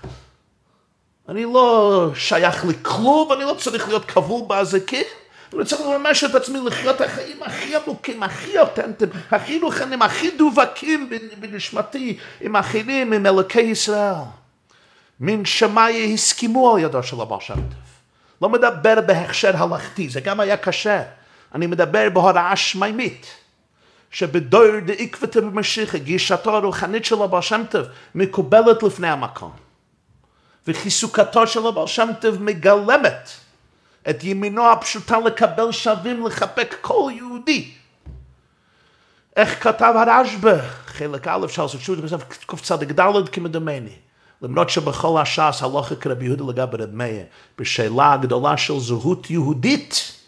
אני 1.30 1.44
לא 1.44 2.10
שייך 2.16 2.66
לכלום, 2.66 3.34
אני 3.34 3.44
לא 3.44 3.56
צריך 3.60 3.88
להיות 3.88 4.06
כבול 4.06 4.42
באזיקים. 4.48 5.06
אני 5.54 5.66
צריך 5.66 5.82
לממש 5.82 6.24
את 6.24 6.36
עצמי 6.36 6.60
לחיות 6.66 7.02
החיים 7.02 7.44
הכי 7.44 7.76
עמוקים, 7.76 8.24
הכי 8.24 8.60
אותנטיים, 8.60 9.10
הכי 9.32 9.60
רוחניים, 9.60 10.02
הכי 10.02 10.32
דובקים 10.32 11.10
בנשמתי 11.40 12.18
עם 12.42 12.56
אחרים, 12.56 13.14
עם 13.14 13.26
אלוקי 13.26 13.62
ישראל. 13.62 14.14
מן 15.20 15.46
שמאי 15.46 16.14
הסכימו 16.14 16.76
על 16.76 16.82
ידו 16.82 17.04
של 17.04 17.22
הבעל 17.22 17.40
שם 17.40 17.54
טוב. 17.54 17.90
לא 18.42 18.50
מדבר 18.50 19.02
בהכשר 19.02 19.64
הלכתי, 19.64 20.10
זה 20.10 20.22
גם 20.22 20.40
היה 20.40 20.58
קשה. 20.58 21.04
אני 21.56 21.68
מדבר 21.68 22.10
בהוראה 22.10 22.56
שמימית. 22.56 23.28
שבדור 24.12 24.80
דעקבתא 24.86 25.40
במשיחא, 25.40 25.98
גישתו 25.98 26.56
הרוחנית 26.56 27.06
של 27.06 27.22
הבעל 27.22 27.42
שם 27.42 27.62
טוב 27.70 27.88
מקובלת 28.16 28.84
לפני 28.84 29.10
המקום. 29.10 29.52
וחיסוקתו 30.68 31.48
של 31.48 31.68
הבעל 31.68 31.88
שם 31.88 32.10
טוב 32.22 32.44
מגלמת 32.44 33.30
את 34.10 34.24
ימינו 34.24 34.72
הפשוטה 34.72 35.20
לקבל 35.20 35.72
שווים 35.72 36.26
לחבק 36.26 36.76
כל 36.82 37.12
יהודי. 37.16 37.72
איך 39.36 39.64
כתב 39.64 39.94
הרשב"א, 39.96 40.58
חלק 40.86 41.28
א' 41.28 41.48
של 41.48 41.68
ספשות, 41.68 42.00
קצ"ד 42.46 43.30
כמדומני. 43.32 43.96
למרות 44.42 44.70
שבכל 44.70 45.22
הש"ס 45.22 45.64
הלכה 45.64 45.96
כרבי 45.96 46.26
יהודה 46.26 46.44
לגבי 46.44 46.84
רב 46.84 46.90
מאיר, 46.94 47.24
בשאלה 47.58 48.14
הגדולה 48.14 48.58
של 48.58 48.80
זהות 48.80 49.30
יהודית, 49.30 50.19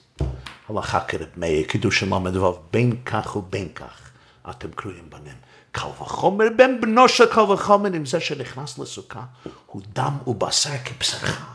הלכה 0.70 0.99
כרב 0.99 1.28
מאיר, 1.38 1.68
קידוש 1.68 2.03
למד 2.03 2.38
ו', 2.38 2.59
בין 2.72 2.95
כך 3.05 3.36
ובין 3.36 3.68
כך 3.76 4.12
אתם 4.49 4.72
קרויים 4.72 5.09
בנים. 5.09 5.36
קל 5.72 5.88
וחומר 5.88 6.45
בן 6.57 6.82
בנו 6.82 7.09
של 7.09 7.26
קל 7.26 7.41
וחומר 7.41 7.93
עם 7.93 8.05
זה 8.05 8.20
שנכנס 8.20 8.80
לסוכה, 8.80 9.22
הוא 9.66 9.82
דם 9.93 10.18
ובשר 10.28 10.78
כבשרך. 10.86 11.45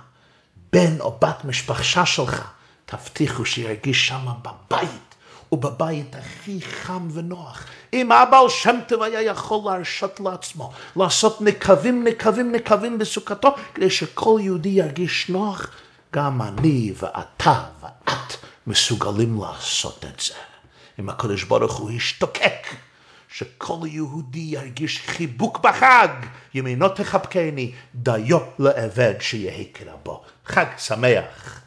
בן 0.72 1.00
או 1.00 1.18
בת 1.22 1.44
משפחה 1.44 2.06
שלך, 2.06 2.50
תבטיחו 2.86 3.44
שירגיש 3.44 4.08
שמה 4.08 4.32
בבית, 4.42 5.14
ובבית 5.52 6.16
הכי 6.16 6.60
חם 6.60 7.08
ונוח. 7.12 7.64
אם 7.92 8.12
הבעל 8.12 8.48
שם 8.48 8.76
טוב 8.88 9.02
היה 9.02 9.22
יכול 9.22 9.70
להרשות 9.70 10.20
לעצמו 10.20 10.72
לעשות 10.96 11.40
נקבים, 11.40 12.04
נקבים, 12.04 12.52
נקבים 12.52 12.98
בסוכתו, 12.98 13.54
כדי 13.74 13.90
שכל 13.90 14.38
יהודי 14.42 14.68
ירגיש 14.68 15.28
נוח, 15.28 15.70
גם 16.12 16.42
אני 16.42 16.92
ואתה 16.96 17.62
ואת 17.80 18.45
מסוגלים 18.66 19.40
לעשות 19.40 20.04
את 20.04 20.20
זה. 20.20 20.34
אם 20.98 21.08
הקדוש 21.08 21.44
ברוך 21.44 21.76
הוא 21.76 21.90
ישתוקק, 21.90 22.66
שכל 23.28 23.78
יהודי 23.86 24.38
ירגיש 24.38 25.02
חיבוק 25.06 25.58
בחג, 25.58 26.08
ימינו 26.54 26.88
תחבקני, 26.88 27.72
דיו 27.94 28.38
לעבד 28.58 29.14
שיהי 29.20 29.72
כרבו. 29.74 30.24
חג 30.46 30.66
שמח. 30.78 31.60